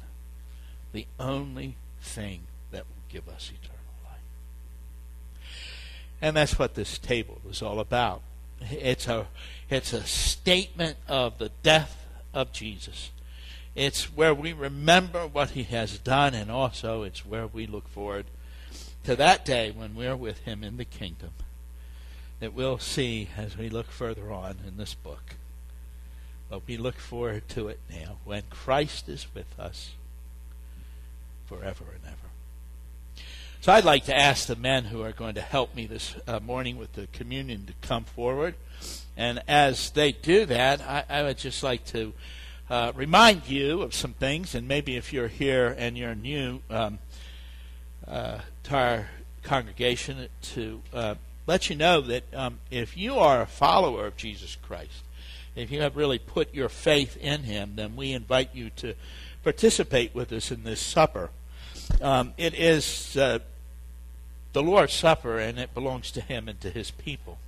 The 0.93 1.07
only 1.19 1.75
thing 2.01 2.43
that 2.71 2.85
will 2.87 3.03
give 3.09 3.29
us 3.29 3.51
eternal 3.55 3.79
life. 4.05 5.51
And 6.21 6.37
that's 6.37 6.59
what 6.59 6.75
this 6.75 6.99
table 6.99 7.41
is 7.49 7.63
all 7.63 7.81
about. 7.81 8.23
It's 8.61 9.07
a 9.07 9.27
it's 9.71 9.93
a 9.93 10.05
statement 10.05 10.97
of 11.07 11.39
the 11.39 11.51
death 11.63 12.05
of 12.35 12.53
Jesus. 12.53 13.11
It's 13.75 14.07
where 14.07 14.35
we 14.35 14.53
remember 14.53 15.27
what 15.27 15.51
He 15.51 15.63
has 15.65 15.99
done, 15.99 16.35
and 16.35 16.51
also 16.51 17.03
it's 17.03 17.25
where 17.25 17.47
we 17.47 17.67
look 17.67 17.89
forward 17.89 18.27
to 19.05 19.15
that 19.17 19.45
day 19.45 19.71
when 19.71 19.95
we're 19.95 20.17
with 20.17 20.41
Him 20.41 20.65
in 20.65 20.77
the 20.77 20.85
kingdom 20.85 21.31
that 22.41 22.55
we'll 22.55 22.79
see 22.79 23.29
as 23.37 23.57
we 23.57 23.69
look 23.69 23.91
further 23.91 24.33
on 24.33 24.57
in 24.67 24.77
this 24.77 24.95
book. 24.95 25.35
But 26.49 26.67
we 26.67 26.77
look 26.77 26.97
forward 26.97 27.49
to 27.51 27.69
it 27.69 27.81
now 27.91 28.17
when 28.25 28.43
Christ 28.49 29.09
is 29.09 29.27
with 29.35 29.59
us 29.59 29.93
forever 31.49 31.85
and 31.95 32.05
ever. 32.05 32.29
So 33.61 33.73
I'd 33.73 33.85
like 33.85 34.05
to 34.05 34.17
ask 34.17 34.47
the 34.47 34.57
men 34.57 34.85
who 34.85 35.03
are 35.03 35.13
going 35.13 35.35
to 35.35 35.41
help 35.41 35.75
me 35.75 35.87
this 35.87 36.15
uh, 36.27 36.39
morning 36.41 36.77
with 36.77 36.93
the 36.93 37.09
communion 37.09 37.67
to 37.67 37.73
come 37.87 38.05
forward. 38.05 38.55
And 39.17 39.43
as 39.49 39.91
they 39.91 40.13
do 40.13 40.47
that, 40.47 40.81
I, 40.81 41.05
I 41.09 41.23
would 41.25 41.39
just 41.39 41.63
like 41.63 41.85
to 41.87 42.13
uh, 42.71 42.93
remind 42.95 43.49
you 43.49 43.83
of 43.83 43.95
some 43.95 44.13
things. 44.13 44.55
And 44.55 44.69
maybe 44.69 44.97
if 44.97 45.13
you're 45.13 45.29
here 45.29 45.75
and 45.77 45.99
you're 45.99 46.15
new 46.15 46.61
um, 46.71 46.99
uh, 48.07 48.39
to 48.65 48.75
our 48.77 49.09
congregation, 49.43 50.29
to 50.55 50.83
uh, 50.93 51.15
let 51.47 51.69
you 51.69 51.77
know 51.77 52.01
that 52.03 52.23
um, 52.35 52.61
if 52.71 52.97
you 52.97 53.17
are 53.17 53.43
a 53.43 53.47
follower 53.47 54.07
of 54.07 54.17
Jesus 54.17 54.57
Christ, 54.57 55.03
if 55.57 55.73
you 55.73 55.81
have 55.81 55.97
really 55.97 56.19
put 56.19 56.55
your 56.55 56.69
faith 56.69 57.17
in 57.17 57.43
Him, 57.43 57.73
then 57.75 57.97
we 57.97 58.13
invite 58.13 58.55
you 58.55 58.71
to 58.77 58.95
participate 59.43 60.15
with 60.15 60.31
us 60.33 60.53
in 60.53 60.63
this 60.63 60.81
supper. 60.81 61.31
Um, 62.01 62.35
it 62.37 62.55
is 62.55 63.17
uh, 63.17 63.39
the 64.53 64.63
Lord's 64.63 64.93
Supper, 64.93 65.39
and 65.39 65.59
it 65.59 65.75
belongs 65.75 66.11
to 66.13 66.21
Him 66.21 66.49
and 66.49 66.61
to 66.61 66.71
His 66.71 66.91
people. 66.91 67.39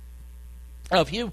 Now, 0.91 1.01
if 1.01 1.13
you 1.13 1.27